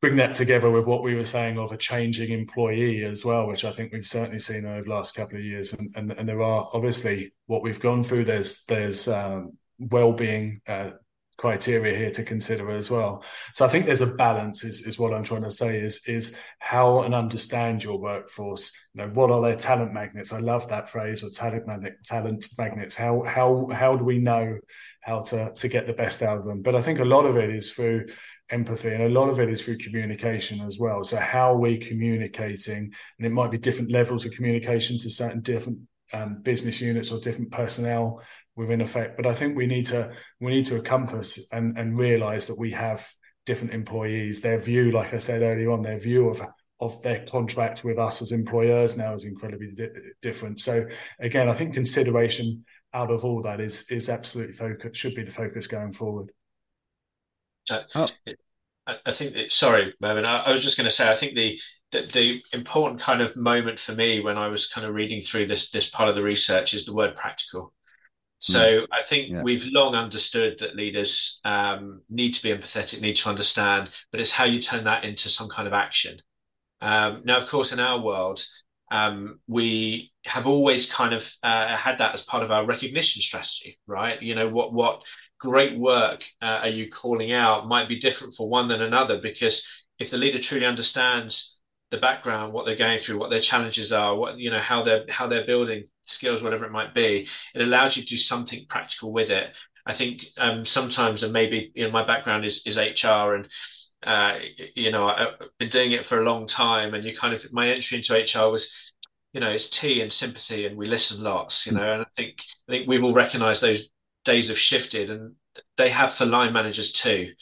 bring 0.00 0.16
that 0.16 0.34
together 0.34 0.70
with 0.70 0.86
what 0.86 1.02
we 1.02 1.14
were 1.14 1.24
saying 1.24 1.58
of 1.58 1.72
a 1.72 1.76
changing 1.76 2.32
employee 2.32 3.04
as 3.04 3.24
well, 3.24 3.46
which 3.46 3.64
I 3.64 3.72
think 3.72 3.92
we've 3.92 4.06
certainly 4.06 4.40
seen 4.40 4.66
over 4.66 4.82
the 4.82 4.90
last 4.90 5.14
couple 5.14 5.38
of 5.38 5.44
years. 5.44 5.72
And, 5.72 5.88
and, 5.94 6.12
and 6.18 6.28
there 6.28 6.42
are 6.42 6.68
obviously 6.74 7.32
what 7.46 7.62
we've 7.62 7.80
gone 7.80 8.02
through. 8.02 8.24
There's 8.24 8.64
there's 8.64 9.06
um, 9.06 9.56
well-being 9.78 10.60
uh, 10.66 10.90
criteria 11.38 11.96
here 11.96 12.10
to 12.10 12.22
consider 12.22 12.70
as 12.70 12.90
well. 12.90 13.24
So 13.54 13.64
I 13.64 13.68
think 13.68 13.86
there's 13.86 14.00
a 14.00 14.14
balance 14.14 14.64
is, 14.64 14.82
is 14.86 14.98
what 14.98 15.14
I'm 15.14 15.24
trying 15.24 15.42
to 15.42 15.50
say 15.50 15.80
is 15.80 16.06
is 16.06 16.36
how 16.58 17.02
and 17.02 17.14
understand 17.14 17.82
your 17.82 17.98
workforce. 17.98 18.72
You 18.94 19.02
know, 19.02 19.10
what 19.12 19.30
are 19.30 19.40
their 19.40 19.56
talent 19.56 19.92
magnets? 19.92 20.32
I 20.32 20.40
love 20.40 20.68
that 20.68 20.88
phrase 20.88 21.24
or 21.24 21.30
talent 21.30 21.66
magnet 21.66 21.94
talent 22.04 22.46
magnets. 22.58 22.96
How 22.96 23.22
how 23.22 23.68
how 23.72 23.96
do 23.96 24.04
we 24.04 24.18
know 24.18 24.58
how 25.00 25.20
to 25.22 25.52
to 25.54 25.68
get 25.68 25.86
the 25.86 25.92
best 25.92 26.22
out 26.22 26.38
of 26.38 26.44
them? 26.44 26.62
But 26.62 26.76
I 26.76 26.82
think 26.82 26.98
a 26.98 27.04
lot 27.04 27.24
of 27.24 27.36
it 27.36 27.50
is 27.50 27.72
through 27.72 28.06
empathy 28.50 28.92
and 28.92 29.02
a 29.02 29.08
lot 29.08 29.28
of 29.28 29.40
it 29.40 29.48
is 29.48 29.64
through 29.64 29.78
communication 29.78 30.60
as 30.60 30.78
well. 30.78 31.02
So 31.02 31.16
how 31.16 31.54
are 31.54 31.58
we 31.58 31.78
communicating? 31.78 32.92
And 33.18 33.26
it 33.26 33.32
might 33.32 33.50
be 33.50 33.58
different 33.58 33.90
levels 33.90 34.26
of 34.26 34.32
communication 34.32 34.98
to 34.98 35.10
certain 35.10 35.40
different 35.40 35.78
um, 36.12 36.42
business 36.42 36.80
units 36.80 37.10
or 37.10 37.20
different 37.20 37.50
personnel 37.50 38.22
within 38.56 38.80
effect. 38.80 39.16
But 39.16 39.26
I 39.26 39.34
think 39.34 39.56
we 39.56 39.66
need 39.66 39.86
to 39.86 40.12
we 40.40 40.52
need 40.52 40.66
to 40.66 40.76
encompass 40.76 41.38
and 41.52 41.78
and 41.78 41.98
realize 41.98 42.46
that 42.46 42.58
we 42.58 42.72
have 42.72 43.10
different 43.46 43.74
employees. 43.74 44.40
Their 44.40 44.58
view, 44.58 44.92
like 44.92 45.14
I 45.14 45.18
said 45.18 45.42
earlier 45.42 45.70
on, 45.70 45.82
their 45.82 45.98
view 45.98 46.28
of 46.28 46.42
of 46.80 47.00
their 47.02 47.24
contract 47.24 47.84
with 47.84 47.98
us 47.98 48.22
as 48.22 48.32
employers 48.32 48.96
now 48.96 49.14
is 49.14 49.24
incredibly 49.24 49.70
di- 49.72 49.88
different. 50.20 50.60
So 50.60 50.86
again, 51.20 51.48
I 51.48 51.54
think 51.54 51.74
consideration 51.74 52.64
out 52.92 53.10
of 53.10 53.24
all 53.24 53.42
that 53.42 53.60
is 53.60 53.84
is 53.90 54.08
absolutely 54.08 54.54
focus 54.54 54.96
should 54.96 55.14
be 55.14 55.22
the 55.22 55.30
focus 55.30 55.66
going 55.66 55.92
forward. 55.92 56.32
Uh, 57.70 57.82
oh. 57.94 58.08
I 58.86 59.12
think 59.12 59.36
it, 59.36 59.52
sorry, 59.52 59.94
Mervyn. 60.00 60.24
I, 60.24 60.38
I 60.38 60.52
was 60.52 60.62
just 60.62 60.76
going 60.76 60.86
to 60.86 60.90
say 60.90 61.10
I 61.10 61.14
think 61.14 61.34
the, 61.34 61.58
the, 61.92 62.06
the 62.12 62.42
important 62.52 63.00
kind 63.00 63.22
of 63.22 63.36
moment 63.36 63.78
for 63.78 63.92
me 63.92 64.20
when 64.20 64.36
I 64.36 64.48
was 64.48 64.66
kind 64.66 64.86
of 64.86 64.94
reading 64.94 65.20
through 65.20 65.46
this 65.46 65.70
this 65.70 65.88
part 65.88 66.08
of 66.08 66.14
the 66.14 66.22
research 66.22 66.74
is 66.74 66.84
the 66.84 66.94
word 66.94 67.14
practical. 67.14 67.72
So 68.40 68.58
mm. 68.58 68.86
I 68.92 69.02
think 69.02 69.30
yeah. 69.30 69.42
we've 69.42 69.64
long 69.66 69.94
understood 69.94 70.58
that 70.58 70.74
leaders 70.74 71.38
um, 71.44 72.02
need 72.10 72.32
to 72.32 72.42
be 72.42 72.48
empathetic, 72.48 73.00
need 73.00 73.14
to 73.16 73.28
understand, 73.28 73.90
but 74.10 74.20
it's 74.20 74.32
how 74.32 74.44
you 74.44 74.60
turn 74.60 74.82
that 74.84 75.04
into 75.04 75.30
some 75.30 75.48
kind 75.48 75.68
of 75.68 75.72
action. 75.72 76.18
Um, 76.80 77.22
now, 77.24 77.36
of 77.36 77.46
course, 77.46 77.72
in 77.72 77.78
our 77.78 78.00
world, 78.00 78.44
um, 78.90 79.38
we 79.46 80.10
have 80.26 80.48
always 80.48 80.90
kind 80.90 81.14
of 81.14 81.32
uh, 81.44 81.76
had 81.76 81.98
that 81.98 82.14
as 82.14 82.22
part 82.22 82.42
of 82.42 82.50
our 82.50 82.66
recognition 82.66 83.22
strategy, 83.22 83.78
right? 83.86 84.20
You 84.20 84.34
know, 84.34 84.48
what 84.48 84.72
what 84.72 85.04
great 85.42 85.76
work 85.76 86.24
uh, 86.40 86.60
are 86.62 86.68
you 86.68 86.88
calling 86.88 87.32
out 87.32 87.66
might 87.66 87.88
be 87.88 87.98
different 87.98 88.32
for 88.32 88.48
one 88.48 88.68
than 88.68 88.80
another 88.80 89.20
because 89.20 89.66
if 89.98 90.08
the 90.10 90.16
leader 90.16 90.38
truly 90.38 90.64
understands 90.64 91.58
the 91.90 91.98
background, 91.98 92.52
what 92.52 92.64
they're 92.64 92.74
going 92.74 92.98
through, 92.98 93.18
what 93.18 93.28
their 93.30 93.40
challenges 93.40 93.92
are, 93.92 94.16
what 94.16 94.38
you 94.38 94.50
know, 94.50 94.58
how 94.58 94.82
they're 94.82 95.04
how 95.08 95.26
they're 95.26 95.46
building 95.46 95.84
skills, 96.04 96.42
whatever 96.42 96.64
it 96.64 96.72
might 96.72 96.94
be, 96.94 97.28
it 97.54 97.60
allows 97.60 97.96
you 97.96 98.02
to 98.02 98.08
do 98.08 98.16
something 98.16 98.64
practical 98.68 99.12
with 99.12 99.30
it. 99.30 99.52
I 99.84 99.92
think 99.92 100.24
um, 100.38 100.64
sometimes, 100.64 101.22
and 101.22 101.32
maybe 101.32 101.72
you 101.74 101.84
know, 101.84 101.90
my 101.90 102.04
background 102.04 102.44
is 102.44 102.62
is 102.66 102.78
HR, 102.78 103.34
and 103.34 103.48
uh, 104.04 104.38
you 104.74 104.90
know, 104.90 105.08
I've 105.08 105.34
been 105.58 105.68
doing 105.68 105.92
it 105.92 106.06
for 106.06 106.20
a 106.20 106.24
long 106.24 106.46
time, 106.46 106.94
and 106.94 107.04
you 107.04 107.14
kind 107.14 107.34
of 107.34 107.52
my 107.52 107.68
entry 107.68 107.98
into 107.98 108.14
HR 108.14 108.50
was, 108.50 108.68
you 109.32 109.40
know, 109.40 109.50
it's 109.50 109.68
tea 109.68 110.00
and 110.00 110.12
sympathy, 110.12 110.66
and 110.66 110.76
we 110.76 110.86
listen 110.86 111.22
lots, 111.22 111.66
you 111.66 111.72
know, 111.72 111.92
and 111.92 112.02
I 112.02 112.06
think 112.16 112.38
I 112.68 112.72
think 112.72 112.88
we've 112.88 113.04
all 113.04 113.14
recognised 113.14 113.60
those 113.60 113.88
days 114.24 114.48
have 114.48 114.58
shifted, 114.58 115.10
and 115.10 115.34
they 115.76 115.90
have 115.90 116.12
for 116.12 116.26
line 116.26 116.52
managers 116.52 116.92
too. 116.92 117.32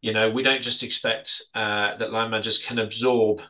You 0.00 0.12
know, 0.12 0.30
we 0.30 0.42
don't 0.42 0.62
just 0.62 0.82
expect 0.82 1.42
uh, 1.54 1.96
that 1.96 2.12
line 2.12 2.30
managers 2.30 2.58
can 2.58 2.78
absorb 2.78 3.40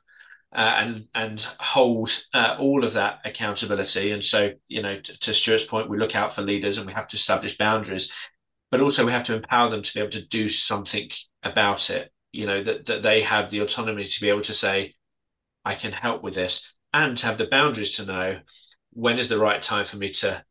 uh, 0.53 0.75
and 0.79 1.07
and 1.15 1.41
hold 1.61 2.11
uh, 2.33 2.57
all 2.59 2.85
of 2.85 2.95
that 2.95 3.21
accountability. 3.25 4.13
And 4.13 4.25
so, 4.25 4.53
you 4.67 4.83
know, 4.83 4.99
to, 4.99 5.19
to 5.19 5.35
Stuart's 5.35 5.65
point, 5.65 5.91
we 5.91 5.99
look 5.99 6.17
out 6.17 6.35
for 6.35 6.43
leaders 6.43 6.79
and 6.79 6.87
we 6.87 6.93
have 6.95 7.09
to 7.09 7.17
establish 7.17 7.59
boundaries, 7.59 8.11
but 8.71 8.81
also 8.81 9.05
we 9.05 9.13
have 9.13 9.25
to 9.25 9.35
empower 9.35 9.71
them 9.71 9.83
to 9.83 9.95
be 9.95 10.01
able 10.01 10.11
to 10.13 10.27
do 10.27 10.49
something 10.49 11.11
about 11.43 11.91
it. 11.91 12.13
You 12.33 12.47
know, 12.47 12.63
that 12.63 12.87
that 12.87 13.03
they 13.03 13.23
have 13.23 13.51
the 13.51 13.61
autonomy 13.61 14.05
to 14.05 14.21
be 14.21 14.31
able 14.31 14.43
to 14.43 14.55
say, 14.55 14.95
"I 15.65 15.75
can 15.75 15.93
help 15.93 16.23
with 16.23 16.35
this," 16.35 16.73
and 16.93 17.17
to 17.19 17.27
have 17.27 17.39
the 17.39 17.47
boundaries 17.47 17.97
to 17.97 18.07
know 18.07 18.41
when 18.93 19.19
is 19.19 19.29
the 19.29 19.39
right 19.39 19.63
time 19.63 19.85
for 19.85 19.97
me 19.97 20.11
to 20.13 20.45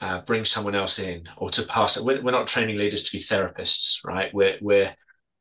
uh, 0.00 0.20
bring 0.22 0.44
someone 0.44 0.74
else 0.74 0.98
in 0.98 1.28
or 1.36 1.50
to 1.50 1.62
pass 1.62 1.96
it. 1.96 2.04
We're, 2.04 2.22
we're, 2.22 2.32
not 2.32 2.48
training 2.48 2.76
leaders 2.76 3.02
to 3.04 3.12
be 3.12 3.22
therapists, 3.22 4.04
right? 4.04 4.32
We're 4.34 4.58
we're 4.60 4.94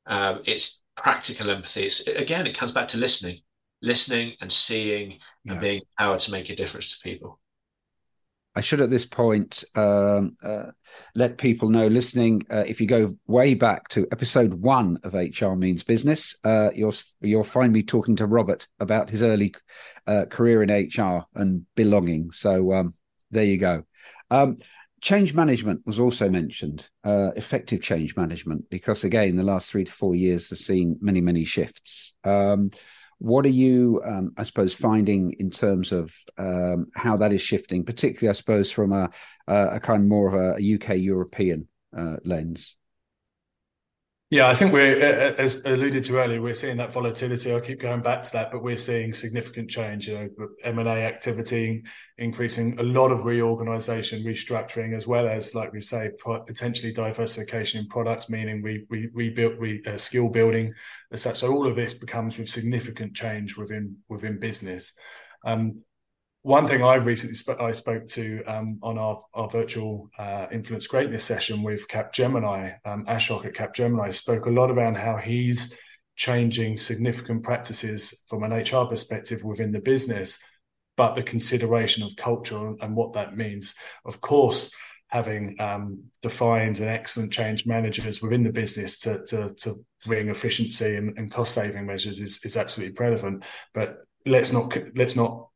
um, 0.05 0.41
it's 0.45 0.81
practical 0.95 1.49
empathy. 1.49 1.85
It's, 1.85 2.01
again, 2.07 2.45
it 2.45 2.57
comes 2.57 2.71
back 2.71 2.89
to 2.89 2.97
listening 2.97 3.41
listening 3.83 4.33
and 4.41 4.51
seeing 4.51 5.19
yeah. 5.43 5.51
and 5.51 5.61
being 5.61 5.81
empowered 5.81 6.21
to 6.21 6.31
make 6.31 6.49
a 6.49 6.55
difference 6.55 6.95
to 6.97 7.03
people. 7.03 7.39
I 8.55 8.61
should 8.61 8.81
at 8.81 8.91
this 8.91 9.05
point 9.05 9.63
um, 9.75 10.37
uh, 10.43 10.67
let 11.15 11.39
people 11.39 11.69
know 11.69 11.87
listening. 11.87 12.43
Uh, 12.51 12.63
if 12.67 12.79
you 12.79 12.87
go 12.87 13.17
way 13.25 13.55
back 13.55 13.89
to 13.89 14.07
episode 14.11 14.53
one 14.53 14.99
of 15.03 15.15
HR 15.15 15.53
Means 15.53 15.83
Business, 15.83 16.35
uh, 16.43 16.69
you'll 16.73 16.93
you'll 17.19 17.43
find 17.43 17.73
me 17.73 17.81
talking 17.81 18.15
to 18.17 18.27
Robert 18.27 18.67
about 18.79 19.09
his 19.09 19.23
early 19.23 19.55
uh, 20.05 20.25
career 20.29 20.63
in 20.63 20.69
HR 20.69 21.25
and 21.33 21.65
belonging. 21.75 22.31
So 22.31 22.73
um, 22.73 22.93
there 23.31 23.43
you 23.43 23.57
go. 23.57 23.85
Um, 24.33 24.57
change 24.99 25.35
management 25.35 25.81
was 25.85 25.99
also 25.99 26.27
mentioned, 26.27 26.87
uh, 27.03 27.31
effective 27.35 27.81
change 27.81 28.17
management, 28.17 28.67
because 28.71 29.03
again, 29.03 29.35
the 29.35 29.43
last 29.43 29.69
three 29.69 29.83
to 29.83 29.91
four 29.91 30.15
years 30.15 30.49
has 30.49 30.65
seen 30.65 30.97
many 31.01 31.21
many 31.21 31.45
shifts. 31.45 32.15
Um, 32.23 32.71
what 33.19 33.45
are 33.45 33.49
you, 33.49 34.01
um, 34.05 34.33
I 34.35 34.43
suppose, 34.43 34.73
finding 34.73 35.33
in 35.39 35.51
terms 35.51 35.91
of 35.91 36.13
um, 36.37 36.87
how 36.95 37.15
that 37.17 37.31
is 37.31 37.41
shifting, 37.41 37.85
particularly, 37.85 38.29
I 38.29 38.33
suppose, 38.33 38.71
from 38.71 38.91
a, 38.91 39.09
a 39.47 39.79
kind 39.79 40.01
of 40.01 40.09
more 40.09 40.27
of 40.27 40.33
a, 40.33 40.75
UK 40.75 40.97
European 40.97 41.67
uh, 41.95 42.17
lens? 42.25 42.75
Yeah, 44.33 44.47
I 44.47 44.55
think 44.55 44.73
we're, 44.73 44.99
as 45.37 45.63
alluded 45.63 46.03
to 46.05 46.17
earlier, 46.17 46.41
we're 46.41 46.55
seeing 46.55 46.77
that 46.77 46.91
volatility. 46.91 47.53
I'll 47.53 47.61
keep 47.61 47.79
going 47.79 48.01
back 48.01 48.23
to 48.23 48.31
that, 48.31 48.51
but 48.51 48.63
we're 48.63 48.77
seeing 48.77 49.13
significant 49.13 49.69
change. 49.69 50.07
You 50.07 50.15
know, 50.15 50.47
M 50.63 50.79
and 50.79 50.87
A 50.89 51.05
activity 51.05 51.83
increasing, 52.17 52.79
a 52.79 52.83
lot 52.83 53.11
of 53.11 53.25
reorganisation, 53.25 54.23
restructuring, 54.23 54.97
as 54.97 55.05
well 55.05 55.27
as, 55.27 55.53
like 55.53 55.71
we 55.71 55.81
say, 55.81 56.09
potentially 56.47 56.91
diversification 56.91 57.81
in 57.81 57.87
products, 57.89 58.27
meaning 58.27 58.63
we 58.63 58.87
we 58.89 59.07
rebuild, 59.13 59.59
we 59.59 59.83
uh, 59.85 59.97
skill 59.97 60.29
building, 60.29 60.73
as 61.11 61.21
such. 61.21 61.37
So 61.37 61.53
all 61.53 61.67
of 61.67 61.75
this 61.75 61.93
becomes 61.93 62.39
with 62.39 62.49
significant 62.49 63.13
change 63.15 63.55
within 63.55 63.97
within 64.09 64.39
business. 64.39 64.93
Um, 65.45 65.83
one 66.43 66.67
thing 66.67 66.83
I 66.83 66.95
recently 66.95 67.35
sp- 67.39 67.59
I 67.59 67.71
spoke 67.71 68.05
to 68.09 68.43
um, 68.45 68.77
on 68.83 68.97
our, 68.97 69.17
our 69.33 69.49
virtual 69.49 70.09
uh, 70.19 70.47
influence 70.51 70.87
greatness 70.87 71.23
session 71.23 71.63
with 71.63 71.87
Capgemini, 71.87 72.75
um, 72.85 73.05
Ashok 73.05 73.45
at 73.45 73.53
Capgemini 73.53 74.13
spoke 74.13 74.45
a 74.45 74.51
lot 74.51 74.69
around 74.69 74.95
how 74.95 75.17
he's 75.17 75.79
changing 76.17 76.77
significant 76.77 77.43
practices 77.43 78.25
from 78.27 78.43
an 78.43 78.51
HR 78.51 78.85
perspective 78.85 79.43
within 79.43 79.71
the 79.71 79.79
business, 79.79 80.37
but 80.97 81.15
the 81.15 81.23
consideration 81.23 82.03
of 82.03 82.15
culture 82.17 82.73
and 82.81 82.93
what 82.93 83.13
that 83.13 83.37
means. 83.37 83.75
Of 84.05 84.19
course, 84.19 84.69
having 85.07 85.55
um, 85.61 86.03
defined 86.21 86.79
and 86.79 86.89
excellent 86.89 87.31
change 87.31 87.65
managers 87.65 88.21
within 88.21 88.43
the 88.43 88.51
business 88.51 88.99
to 88.99 89.25
to, 89.27 89.53
to 89.61 89.85
bring 90.05 90.27
efficiency 90.27 90.97
and, 90.97 91.17
and 91.17 91.31
cost 91.31 91.53
saving 91.53 91.85
measures 91.85 92.19
is, 92.19 92.41
is 92.43 92.57
absolutely 92.57 92.95
relevant. 92.99 93.45
But 93.73 93.99
let's 94.25 94.51
not 94.51 94.77
let's 94.95 95.15
not 95.15 95.47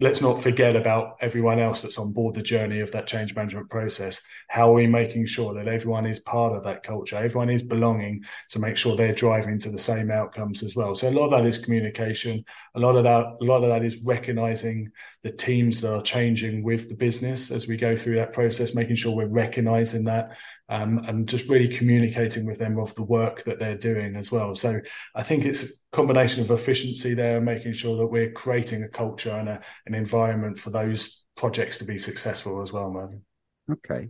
let's 0.00 0.22
not 0.22 0.42
forget 0.42 0.76
about 0.76 1.16
everyone 1.20 1.58
else 1.58 1.82
that's 1.82 1.98
on 1.98 2.10
board 2.10 2.34
the 2.34 2.42
journey 2.42 2.80
of 2.80 2.90
that 2.92 3.06
change 3.06 3.36
management 3.36 3.68
process. 3.68 4.26
How 4.48 4.70
are 4.70 4.74
we 4.74 4.86
making 4.86 5.26
sure 5.26 5.52
that 5.52 5.68
everyone 5.68 6.06
is 6.06 6.18
part 6.18 6.56
of 6.56 6.64
that 6.64 6.82
culture? 6.82 7.16
Everyone 7.16 7.50
is 7.50 7.62
belonging 7.62 8.24
to 8.48 8.58
make 8.58 8.78
sure 8.78 8.96
they're 8.96 9.12
driving 9.12 9.58
to 9.58 9.70
the 9.70 9.78
same 9.78 10.10
outcomes 10.10 10.62
as 10.62 10.74
well. 10.74 10.94
So 10.94 11.10
a 11.10 11.12
lot 11.12 11.26
of 11.26 11.30
that 11.32 11.46
is 11.46 11.58
communication. 11.58 12.42
A 12.74 12.80
lot 12.80 12.96
of 12.96 13.04
that, 13.04 13.24
a 13.40 13.44
lot 13.44 13.62
of 13.62 13.68
that 13.68 13.84
is 13.84 13.98
recognizing 14.02 14.90
the 15.22 15.30
teams 15.30 15.82
that 15.82 15.94
are 15.94 16.02
changing 16.02 16.62
with 16.62 16.88
the 16.88 16.96
business 16.96 17.50
as 17.50 17.68
we 17.68 17.76
go 17.76 17.94
through 17.94 18.16
that 18.16 18.32
process, 18.32 18.74
making 18.74 18.96
sure 18.96 19.14
we're 19.14 19.26
recognizing 19.26 20.04
that 20.04 20.30
um, 20.70 20.98
and 21.06 21.28
just 21.28 21.48
really 21.48 21.68
communicating 21.68 22.46
with 22.46 22.58
them 22.58 22.78
of 22.78 22.94
the 22.94 23.02
work 23.02 23.42
that 23.42 23.58
they're 23.58 23.76
doing 23.76 24.14
as 24.14 24.30
well. 24.30 24.54
So 24.54 24.80
I 25.14 25.24
think 25.24 25.44
it's 25.44 25.64
a 25.64 25.72
combination 25.92 26.42
of 26.42 26.50
efficiency 26.50 27.12
there, 27.12 27.36
and 27.36 27.44
making 27.44 27.72
sure 27.72 27.96
that 27.98 28.06
we're 28.06 28.30
creating 28.30 28.84
a 28.84 28.88
culture 28.88 29.32
and 29.32 29.48
a, 29.48 29.60
an 29.86 29.94
environment 29.94 30.58
for 30.58 30.70
those 30.70 31.24
projects 31.36 31.78
to 31.78 31.84
be 31.84 31.98
successful 31.98 32.62
as 32.62 32.72
well, 32.72 32.90
Mervyn. 32.90 33.22
Okay. 33.70 34.08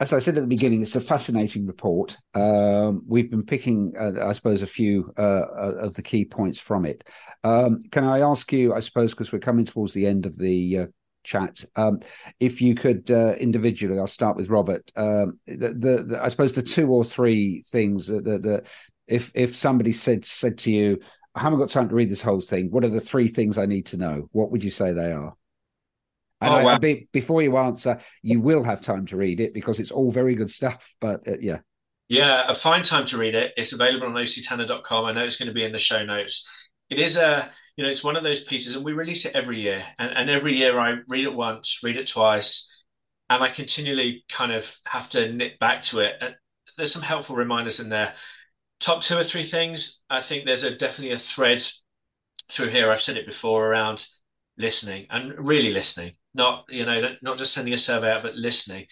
As 0.00 0.12
I 0.12 0.20
said 0.20 0.36
at 0.36 0.42
the 0.42 0.46
beginning, 0.46 0.82
it's 0.82 0.94
a 0.94 1.00
fascinating 1.00 1.66
report. 1.66 2.16
Um, 2.32 3.02
we've 3.06 3.30
been 3.30 3.44
picking, 3.44 3.94
uh, 4.00 4.26
I 4.26 4.32
suppose, 4.32 4.62
a 4.62 4.66
few 4.66 5.12
uh, 5.18 5.22
uh 5.22 5.74
of 5.80 5.94
the 5.94 6.02
key 6.02 6.24
points 6.24 6.60
from 6.60 6.86
it. 6.86 7.10
Um, 7.42 7.82
can 7.90 8.04
I 8.04 8.20
ask 8.20 8.50
you, 8.52 8.74
I 8.74 8.80
suppose, 8.80 9.10
because 9.10 9.32
we're 9.32 9.40
coming 9.40 9.64
towards 9.64 9.92
the 9.92 10.06
end 10.06 10.24
of 10.24 10.38
the 10.38 10.78
uh, 10.78 10.86
chat. 11.28 11.64
Um, 11.76 12.00
if 12.40 12.60
you 12.60 12.74
could 12.74 13.10
uh, 13.10 13.34
individually, 13.38 13.98
I'll 13.98 14.06
start 14.06 14.36
with 14.36 14.48
Robert. 14.48 14.90
Um, 14.96 15.38
the, 15.46 15.74
the, 15.76 16.04
the, 16.08 16.20
I 16.22 16.28
suppose 16.28 16.54
the 16.54 16.62
two 16.62 16.88
or 16.88 17.04
three 17.04 17.62
things 17.62 18.06
that, 18.06 18.24
that, 18.24 18.66
if 19.06 19.30
if 19.34 19.56
somebody 19.56 19.92
said 19.92 20.24
said 20.24 20.58
to 20.58 20.70
you, 20.70 20.98
I 21.34 21.40
haven't 21.40 21.58
got 21.58 21.70
time 21.70 21.88
to 21.88 21.94
read 21.94 22.10
this 22.10 22.22
whole 22.22 22.40
thing. 22.40 22.70
What 22.70 22.84
are 22.84 22.88
the 22.88 23.00
three 23.00 23.28
things 23.28 23.58
I 23.58 23.66
need 23.66 23.86
to 23.86 23.96
know? 23.96 24.28
What 24.32 24.50
would 24.50 24.64
you 24.64 24.70
say 24.70 24.92
they 24.92 25.12
are? 25.12 25.34
And 26.40 26.54
oh, 26.54 26.68
I, 26.68 26.78
be, 26.78 27.08
before 27.12 27.42
you 27.42 27.56
answer, 27.56 27.98
you 28.22 28.40
will 28.40 28.62
have 28.62 28.80
time 28.80 29.06
to 29.06 29.16
read 29.16 29.40
it 29.40 29.52
because 29.54 29.80
it's 29.80 29.90
all 29.90 30.12
very 30.12 30.34
good 30.34 30.50
stuff. 30.50 30.94
But 31.00 31.26
uh, 31.26 31.38
yeah. 31.40 31.58
Yeah, 32.08 32.44
a 32.48 32.54
fine 32.54 32.82
time 32.82 33.04
to 33.06 33.18
read 33.18 33.34
it. 33.34 33.52
It's 33.56 33.72
available 33.72 34.06
on 34.06 34.14
octanner.com. 34.14 35.04
I 35.04 35.12
know 35.12 35.24
it's 35.24 35.36
going 35.36 35.48
to 35.48 35.54
be 35.54 35.64
in 35.64 35.72
the 35.72 35.78
show 35.78 36.04
notes. 36.04 36.46
It 36.88 36.98
is 36.98 37.16
a 37.16 37.50
you 37.78 37.84
know, 37.84 37.90
it's 37.90 38.02
one 38.02 38.16
of 38.16 38.24
those 38.24 38.42
pieces, 38.42 38.74
and 38.74 38.84
we 38.84 38.92
release 38.92 39.24
it 39.24 39.36
every 39.36 39.60
year. 39.60 39.84
And, 40.00 40.10
and 40.10 40.28
every 40.28 40.56
year 40.56 40.80
I 40.80 40.96
read 41.06 41.24
it 41.24 41.32
once, 41.32 41.78
read 41.84 41.96
it 41.96 42.08
twice, 42.08 42.68
and 43.30 43.40
I 43.40 43.50
continually 43.50 44.24
kind 44.28 44.50
of 44.50 44.76
have 44.84 45.08
to 45.10 45.32
knit 45.32 45.60
back 45.60 45.82
to 45.84 46.00
it. 46.00 46.16
And 46.20 46.34
there's 46.76 46.92
some 46.92 47.02
helpful 47.02 47.36
reminders 47.36 47.78
in 47.78 47.88
there. 47.88 48.14
Top 48.80 49.00
two 49.00 49.16
or 49.16 49.22
three 49.22 49.44
things. 49.44 50.00
I 50.10 50.20
think 50.22 50.44
there's 50.44 50.64
a 50.64 50.74
definitely 50.74 51.14
a 51.14 51.20
thread 51.20 51.62
through 52.50 52.70
here. 52.70 52.90
I've 52.90 53.00
said 53.00 53.16
it 53.16 53.26
before 53.26 53.68
around 53.68 54.08
listening 54.56 55.06
and 55.10 55.46
really 55.46 55.72
listening, 55.72 56.14
not 56.34 56.64
you 56.68 56.84
know, 56.84 57.14
not 57.22 57.38
just 57.38 57.54
sending 57.54 57.74
a 57.74 57.78
survey 57.78 58.10
out, 58.10 58.24
but 58.24 58.34
listening. 58.34 58.86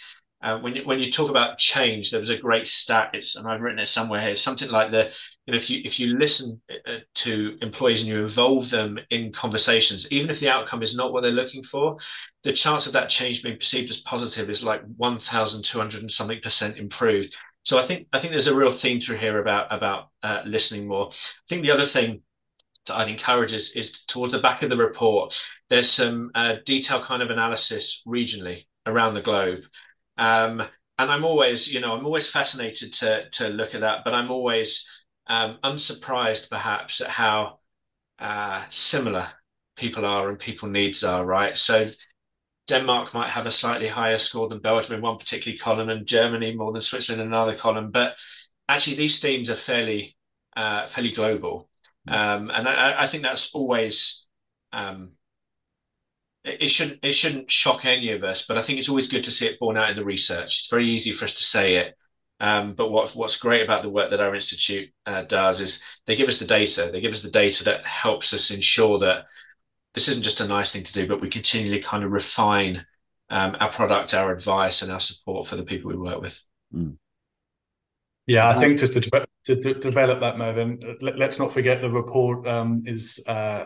Uh, 0.47 0.57
when 0.61 0.77
you 0.77 0.83
when 0.85 1.01
you 1.01 1.11
talk 1.11 1.29
about 1.29 1.59
change, 1.59 2.13
there 2.13 2.21
was 2.21 2.31
a 2.31 2.37
great 2.37 2.69
stat. 2.69 3.11
It's 3.15 3.35
and 3.35 3.49
I've 3.49 3.61
written 3.61 3.81
it 3.81 3.89
somewhere 3.89 4.21
here. 4.21 4.37
Something 4.37 4.71
like 4.71 4.93
the 4.93 5.11
you 5.45 5.53
know 5.53 5.57
if 5.57 5.69
you 5.69 5.83
if 5.85 5.99
you 5.99 6.17
listen 6.17 6.61
uh, 6.71 6.99
to 7.17 7.59
employees 7.63 8.03
and 8.03 8.09
you 8.09 8.21
involve 8.21 8.71
them 8.71 8.97
in 9.11 9.33
conversations, 9.33 10.07
even 10.13 10.31
if 10.31 10.39
the 10.39 10.49
outcome 10.49 10.85
is 10.85 10.95
not 10.95 11.13
what 11.13 11.23
they're 11.23 11.33
looking 11.33 11.65
for, 11.65 11.97
the 12.45 12.53
chance 12.53 12.87
of 12.87 12.93
that 12.93 13.09
change 13.09 13.43
being 13.43 13.57
perceived 13.57 13.91
as 13.91 13.99
positive 13.99 14.49
is 14.49 14.63
like 14.63 14.83
one 14.97 15.19
thousand 15.19 15.63
two 15.65 15.81
hundred 15.81 16.03
and 16.03 16.11
something 16.13 16.41
percent 16.41 16.79
improved. 16.79 17.35
So 17.65 17.77
I 17.77 17.83
think 17.83 18.07
I 18.13 18.21
think 18.21 18.31
there's 18.31 18.47
a 18.47 18.55
real 18.55 18.71
theme 18.71 19.01
through 19.01 19.17
here 19.17 19.41
about 19.41 19.67
about 19.75 20.11
uh, 20.23 20.43
listening 20.47 20.87
more. 20.87 21.09
I 21.09 21.47
think 21.49 21.63
the 21.63 21.73
other 21.73 21.87
thing 21.87 22.23
that 22.87 22.95
I'd 22.99 23.09
encourage 23.09 23.53
is, 23.53 23.73
is 23.73 24.05
towards 24.07 24.31
the 24.31 24.39
back 24.39 24.63
of 24.63 24.71
the 24.71 24.77
report. 24.77 25.43
There's 25.71 25.91
some 25.91 26.31
uh, 26.37 26.59
detailed 26.65 27.03
kind 27.03 27.21
of 27.21 27.31
analysis 27.31 28.05
regionally 28.07 28.67
around 28.87 29.15
the 29.15 29.23
globe. 29.23 29.65
Um, 30.19 30.63
and 30.99 31.11
I'm 31.11 31.25
always, 31.25 31.69
you 31.69 31.81
know, 31.81 31.95
I'm 31.95 32.07
always 32.07 32.29
fascinated 32.29 32.93
to 32.95 33.29
to 33.31 33.49
look 33.49 33.75
at 33.75 33.83
that, 33.83 34.05
but 34.05 34.15
I'm 34.15 34.31
always 34.31 34.87
um, 35.27 35.59
unsurprised 35.63 36.49
perhaps 36.49 37.01
at 37.01 37.09
how 37.09 37.59
uh, 38.19 38.65
similar 38.71 39.29
people 39.77 40.07
are 40.07 40.29
and 40.31 40.39
people 40.39 40.69
needs 40.69 41.05
are. 41.05 41.25
Right, 41.25 41.57
so 41.57 41.87
Denmark 42.69 43.15
might 43.15 43.29
have 43.31 43.47
a 43.47 43.51
slightly 43.51 43.89
higher 43.89 44.19
score 44.19 44.49
than 44.49 44.61
Belgium 44.61 44.95
in 44.95 45.03
one 45.03 45.19
particular 45.19 45.59
column, 45.59 45.89
and 45.91 46.07
Germany 46.07 46.55
more 46.55 46.73
than 46.73 46.83
Switzerland 46.83 47.23
in 47.23 47.29
another 47.29 47.55
column. 47.55 47.91
But 47.91 48.17
actually, 48.69 48.97
these 48.97 49.21
themes 49.21 49.51
are 49.51 49.57
fairly 49.57 50.17
uh, 50.57 50.87
fairly 50.87 51.11
global, 51.11 51.69
um, 52.09 52.51
and 52.51 52.69
I, 52.69 53.03
I, 53.03 53.07
think 53.07 53.23
that's 53.23 53.51
always 53.53 54.25
um, 54.73 55.11
it 56.47 56.69
shouldn't 56.69 57.01
it 57.03 57.15
shouldn't 57.15 57.51
shock 57.51 57.85
any 57.85 58.13
of 58.13 58.25
us, 58.25 58.45
but 58.47 58.57
I 58.57 58.63
think 58.63 58.79
it's 58.79 58.89
always 58.89 59.09
good 59.09 59.25
to 59.25 59.31
see 59.31 59.47
it 59.47 59.59
borne 59.59 59.77
out 59.77 59.91
in 59.91 59.97
the 59.97 60.05
research. 60.05 60.59
It's 60.59 60.71
very 60.71 60.87
easy 60.87 61.13
for 61.13 61.25
us 61.25 61.35
to 61.35 61.43
say 61.43 61.77
it, 61.77 61.97
um, 62.39 62.75
but 62.75 62.91
what, 62.91 63.15
what's 63.17 63.37
great 63.37 63.63
about 63.63 63.83
the 63.83 63.89
work 63.89 64.11
that 64.11 64.21
our 64.21 64.35
institute 64.35 64.91
uh, 65.07 65.23
does 65.23 65.61
is 65.61 65.81
they 66.07 66.17
give 66.17 66.29
us 66.29 66.39
the 66.39 66.45
data. 66.45 66.91
They 66.93 67.01
give 67.01 67.13
us 67.13 67.23
the 67.23 67.31
data 67.31 67.65
that 67.65 67.87
helps 67.87 68.35
us 68.35 68.51
ensure 68.51 68.99
that 68.99 69.27
this 69.95 70.09
isn't 70.09 70.23
just 70.23 70.43
a 70.43 70.47
nice 70.47 70.71
thing 70.71 70.83
to 70.83 70.93
do, 70.93 71.07
but 71.07 71.21
we 71.21 71.31
continually 71.31 71.81
kind 71.81 72.05
of 72.05 72.13
refine 72.13 72.85
um, 73.31 73.57
our 73.59 73.73
product, 73.73 74.13
our 74.13 74.31
advice, 74.33 74.83
and 74.83 74.93
our 74.93 75.01
support 75.01 75.47
for 75.47 75.57
the 75.57 75.65
people 75.65 75.91
we 75.91 75.97
work 75.97 76.21
with. 76.21 76.41
Mm. 76.75 76.97
Yeah, 78.27 78.49
I 78.49 78.55
think 78.55 78.73
um, 78.73 78.77
just 78.77 78.93
to, 78.93 79.01
to, 79.01 79.57
to, 79.63 79.75
develop 79.75 80.21
that, 80.21 80.37
Mervyn, 80.37 80.81
let, 81.01 81.21
us 81.23 81.39
not 81.39 81.53
forget 81.53 81.81
the 81.81 81.89
report 81.89 82.47
um, 82.47 82.83
is 82.85 83.25
uh, 83.29 83.65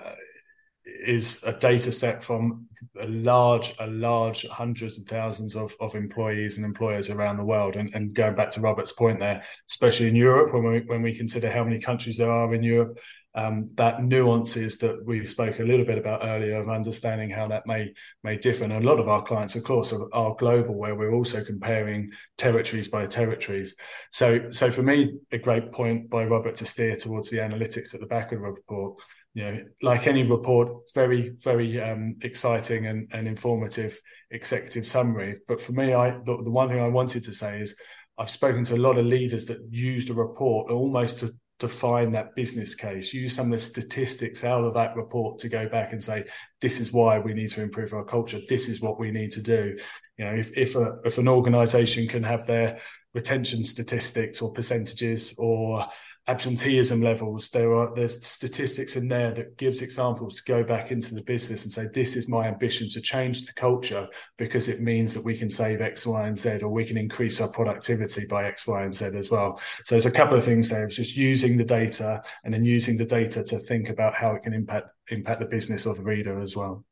is 1.00 1.42
a 1.44 1.53
data 1.53 1.92
set 1.92 2.22
from 2.22 2.66
a 3.00 3.07
large, 3.07 3.74
a 3.79 3.87
large 3.87 4.46
hundreds 4.46 4.98
and 4.98 5.07
thousands 5.07 5.57
of, 5.57 5.74
of 5.81 5.94
employees 5.94 6.57
and 6.57 6.64
employers 6.64 7.11
around 7.11 7.37
the 7.37 7.44
world. 7.44 7.76
And, 7.76 7.94
and 7.94 8.14
going 8.14 8.35
back 8.35 8.50
to 8.53 8.61
Robert's 8.61 8.92
point 8.92 9.20
there, 9.20 9.42
especially 9.68 10.09
in 10.09 10.16
Europe, 10.16 10.53
when 10.53 10.64
we 10.64 10.81
when 10.81 11.03
we 11.03 11.14
consider 11.14 11.50
how 11.50 11.64
many 11.64 11.81
countries 11.81 12.16
there 12.16 12.31
are 12.31 12.55
in 12.55 12.62
Europe, 12.62 12.98
um, 13.35 13.68
that 13.74 14.03
nuances 14.03 14.79
that 14.79 15.05
we 15.05 15.24
spoke 15.24 15.61
a 15.61 15.64
little 15.64 15.87
bit 15.87 15.98
about 15.98 16.24
earlier 16.24 16.61
of 16.61 16.68
understanding 16.68 17.31
how 17.31 17.46
that 17.48 17.66
may 17.66 17.94
may 18.24 18.37
differ. 18.37 18.64
And 18.64 18.72
a 18.72 18.81
lot 18.81 18.98
of 18.98 19.09
our 19.09 19.22
clients, 19.22 19.55
of 19.55 19.62
course, 19.62 19.92
are, 19.92 20.12
are, 20.12 20.35
global, 20.37 20.74
where 20.74 20.94
we're 20.94 21.14
also 21.14 21.44
comparing 21.44 22.11
territories 22.38 22.88
by 22.88 23.07
territories. 23.07 23.76
So, 24.11 24.50
so 24.50 24.70
for 24.70 24.83
me, 24.83 25.18
a 25.31 25.38
great 25.38 25.70
point 25.70 26.11
by 26.11 26.24
Robert 26.24 26.57
to 26.57 26.66
steer 26.66 26.96
towards 26.96 27.31
the 27.31 27.38
analytics 27.38 27.94
at 27.94 28.00
the 28.00 28.07
back 28.07 28.33
of 28.33 28.40
the 28.40 28.46
report 28.46 29.00
you 29.34 29.44
know, 29.44 29.62
like 29.82 30.06
any 30.06 30.24
report, 30.24 30.90
very, 30.94 31.32
very 31.44 31.80
um, 31.80 32.14
exciting 32.22 32.86
and, 32.86 33.08
and 33.12 33.28
informative 33.28 34.00
executive 34.30 34.86
summary. 34.86 35.36
But 35.46 35.60
for 35.60 35.72
me, 35.72 35.94
I 35.94 36.10
the, 36.24 36.40
the 36.42 36.50
one 36.50 36.68
thing 36.68 36.80
I 36.80 36.88
wanted 36.88 37.24
to 37.24 37.32
say 37.32 37.60
is 37.60 37.76
I've 38.18 38.30
spoken 38.30 38.64
to 38.64 38.74
a 38.74 38.76
lot 38.76 38.98
of 38.98 39.06
leaders 39.06 39.46
that 39.46 39.60
used 39.70 40.10
a 40.10 40.14
report 40.14 40.70
almost 40.70 41.20
to 41.20 41.32
define 41.60 42.10
that 42.10 42.34
business 42.34 42.74
case, 42.74 43.14
use 43.14 43.34
some 43.34 43.46
of 43.46 43.52
the 43.52 43.58
statistics 43.58 44.44
out 44.44 44.64
of 44.64 44.74
that 44.74 44.96
report 44.96 45.38
to 45.38 45.48
go 45.48 45.68
back 45.68 45.92
and 45.92 46.02
say, 46.02 46.24
this 46.60 46.80
is 46.80 46.92
why 46.92 47.18
we 47.18 47.34
need 47.34 47.50
to 47.50 47.62
improve 47.62 47.92
our 47.92 48.04
culture. 48.04 48.40
This 48.48 48.68
is 48.68 48.80
what 48.80 48.98
we 48.98 49.10
need 49.10 49.30
to 49.32 49.42
do. 49.42 49.76
You 50.18 50.24
know, 50.24 50.34
if 50.34 50.56
if 50.56 50.74
a, 50.74 50.96
if 51.04 51.18
an 51.18 51.28
organization 51.28 52.08
can 52.08 52.24
have 52.24 52.46
their 52.46 52.80
retention 53.14 53.64
statistics 53.64 54.40
or 54.42 54.52
percentages 54.52 55.34
or 55.36 55.86
absenteeism 56.26 57.00
levels 57.00 57.48
there 57.50 57.74
are 57.74 57.94
there's 57.94 58.24
statistics 58.24 58.94
in 58.94 59.09
there 59.09 59.33
that 59.33 59.56
gives 59.56 59.80
examples 59.80 60.35
to 60.35 60.44
go 60.44 60.62
back 60.62 60.90
into 60.90 61.14
the 61.14 61.22
business 61.22 61.64
and 61.64 61.72
say 61.72 61.87
this 61.92 62.14
is 62.14 62.28
my 62.28 62.46
ambition 62.46 62.88
to 62.88 63.00
change 63.00 63.46
the 63.46 63.52
culture 63.54 64.06
because 64.37 64.68
it 64.68 64.80
means 64.80 65.14
that 65.14 65.24
we 65.24 65.37
can 65.37 65.48
save 65.48 65.80
x 65.80 66.06
y 66.06 66.26
and 66.26 66.38
z 66.38 66.59
or 66.62 66.68
we 66.68 66.85
can 66.85 66.96
increase 66.96 67.40
our 67.40 67.48
productivity 67.48 68.26
by 68.26 68.44
x 68.44 68.66
y 68.66 68.83
and 68.83 68.94
z 68.94 69.06
as 69.06 69.30
well. 69.30 69.61
So 69.85 69.94
there's 69.94 70.06
a 70.06 70.11
couple 70.11 70.37
of 70.37 70.44
things 70.44 70.68
there. 70.68 70.85
It's 70.85 70.96
just 70.96 71.16
using 71.16 71.56
the 71.56 71.64
data 71.64 72.22
and 72.44 72.52
then 72.52 72.64
using 72.64 72.96
the 72.96 73.06
data 73.06 73.42
to 73.44 73.59
think 73.59 73.88
about 73.88 74.14
how 74.14 74.35
it 74.35 74.42
can 74.42 74.54
impact 74.54 74.90
impact 75.09 75.40
the 75.40 75.46
business 75.46 75.87
of 75.87 75.96
the 75.96 76.02
reader 76.02 76.40
as 76.40 76.54
well. 76.54 76.85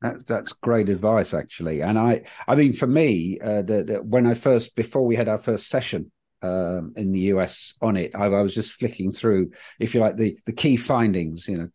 That, 0.00 0.26
that's 0.26 0.52
great 0.52 0.88
advice, 0.88 1.32
actually. 1.32 1.80
And 1.82 1.98
I, 1.98 2.22
I 2.46 2.56
mean, 2.56 2.72
for 2.72 2.86
me, 2.86 3.38
uh, 3.40 3.62
the, 3.62 3.84
the, 3.84 3.94
when 4.02 4.26
I 4.26 4.34
first, 4.34 4.74
before 4.74 5.06
we 5.06 5.16
had 5.16 5.28
our 5.28 5.38
first 5.38 5.68
session 5.68 6.10
um, 6.44 6.92
in 6.96 7.10
the 7.10 7.20
US 7.20 7.74
on 7.80 7.96
it. 7.96 8.14
I, 8.14 8.26
I, 8.26 8.42
was 8.42 8.54
just 8.54 8.72
flicking 8.72 9.10
through, 9.10 9.50
if 9.80 9.94
you 9.94 10.00
like, 10.00 10.16
the 10.16 10.38
the 10.44 10.52
key 10.52 10.76
findings. 10.76 11.48
You 11.48 11.56
know, 11.56 11.68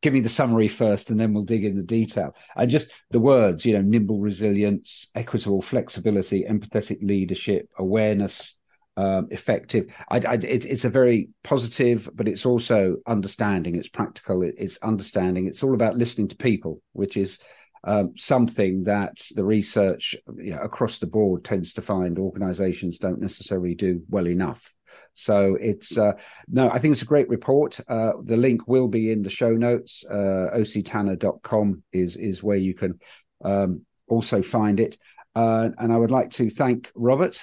give 0.00 0.14
me 0.14 0.20
the 0.20 0.28
summary 0.28 0.68
first, 0.68 1.10
and 1.10 1.20
then 1.20 1.34
we'll 1.34 1.44
dig 1.44 1.64
in 1.64 1.76
the 1.76 1.82
detail. 1.82 2.34
And 2.56 2.70
just 2.70 2.90
the 3.10 3.20
words, 3.20 3.66
you 3.66 3.74
know, 3.74 3.82
nimble 3.82 4.20
resilience, 4.20 5.10
equitable 5.14 5.60
flexibility, 5.60 6.44
empathetic 6.44 6.98
leadership, 7.02 7.68
awareness. 7.78 8.58
Um, 8.98 9.28
effective. 9.30 9.92
I, 10.08 10.22
I, 10.26 10.34
it, 10.36 10.64
it's 10.64 10.86
a 10.86 10.88
very 10.88 11.28
positive, 11.44 12.08
but 12.14 12.26
it's 12.26 12.46
also 12.46 12.96
understanding. 13.06 13.76
It's 13.76 13.90
practical. 13.90 14.40
It, 14.40 14.54
it's 14.56 14.78
understanding. 14.78 15.44
It's 15.44 15.62
all 15.62 15.74
about 15.74 15.98
listening 15.98 16.28
to 16.28 16.36
people, 16.36 16.80
which 16.94 17.18
is 17.18 17.38
um, 17.86 18.12
something 18.16 18.82
that 18.82 19.16
the 19.34 19.44
research 19.44 20.16
you 20.36 20.54
know, 20.54 20.60
across 20.60 20.98
the 20.98 21.06
board 21.06 21.44
tends 21.44 21.72
to 21.74 21.82
find 21.82 22.18
organizations 22.18 22.98
don't 22.98 23.20
necessarily 23.20 23.74
do 23.74 24.02
well 24.10 24.26
enough. 24.26 24.74
So 25.14 25.56
it's 25.60 25.96
uh, 25.96 26.12
no, 26.48 26.68
I 26.70 26.78
think 26.78 26.92
it's 26.92 27.02
a 27.02 27.06
great 27.06 27.28
report. 27.28 27.80
Uh, 27.88 28.12
the 28.22 28.36
link 28.36 28.66
will 28.66 28.88
be 28.88 29.12
in 29.12 29.22
the 29.22 29.30
show 29.30 29.52
notes. 29.52 30.04
Uh, 30.08 30.50
octanner.com 30.54 31.82
is 31.92 32.16
is 32.16 32.42
where 32.42 32.56
you 32.56 32.74
can 32.74 32.98
um, 33.44 33.86
also 34.08 34.42
find 34.42 34.80
it. 34.80 34.98
Uh, 35.34 35.70
and 35.78 35.92
I 35.92 35.96
would 35.96 36.10
like 36.10 36.30
to 36.32 36.50
thank 36.50 36.90
Robert 36.94 37.42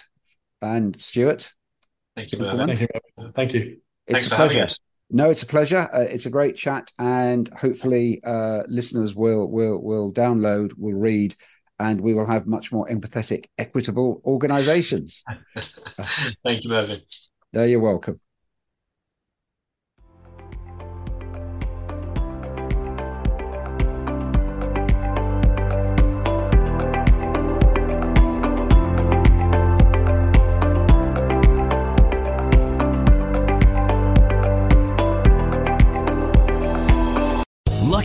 and 0.62 1.00
Stuart. 1.02 1.52
Thank 2.16 2.32
you, 2.32 2.40
Thank 2.44 2.82
you. 2.82 2.88
Thank 3.36 3.54
you. 3.54 3.78
It's 4.08 4.14
Thanks 4.14 4.28
a 4.28 4.30
for 4.30 4.36
having 4.36 4.58
pleasure. 4.58 4.76
No, 5.16 5.30
it's 5.30 5.44
a 5.44 5.46
pleasure. 5.46 5.88
Uh, 5.94 6.00
it's 6.00 6.26
a 6.26 6.32
great 6.32 6.56
chat, 6.56 6.92
and 6.98 7.48
hopefully, 7.50 8.20
uh, 8.26 8.64
listeners 8.68 9.14
will 9.14 9.48
will 9.48 9.80
will 9.80 10.12
download, 10.12 10.72
will 10.76 10.96
read, 10.96 11.36
and 11.80 12.02
we 12.02 12.16
will 12.16 12.26
have 12.26 12.48
much 12.48 12.72
more 12.72 12.90
empathetic, 12.90 13.46
equitable 13.60 14.24
organisations. 14.26 15.24
Thank 16.44 16.64
you, 16.64 16.72
Mervyn. 16.72 17.02
There, 17.52 17.68
you're 17.68 17.80
welcome. 17.80 18.20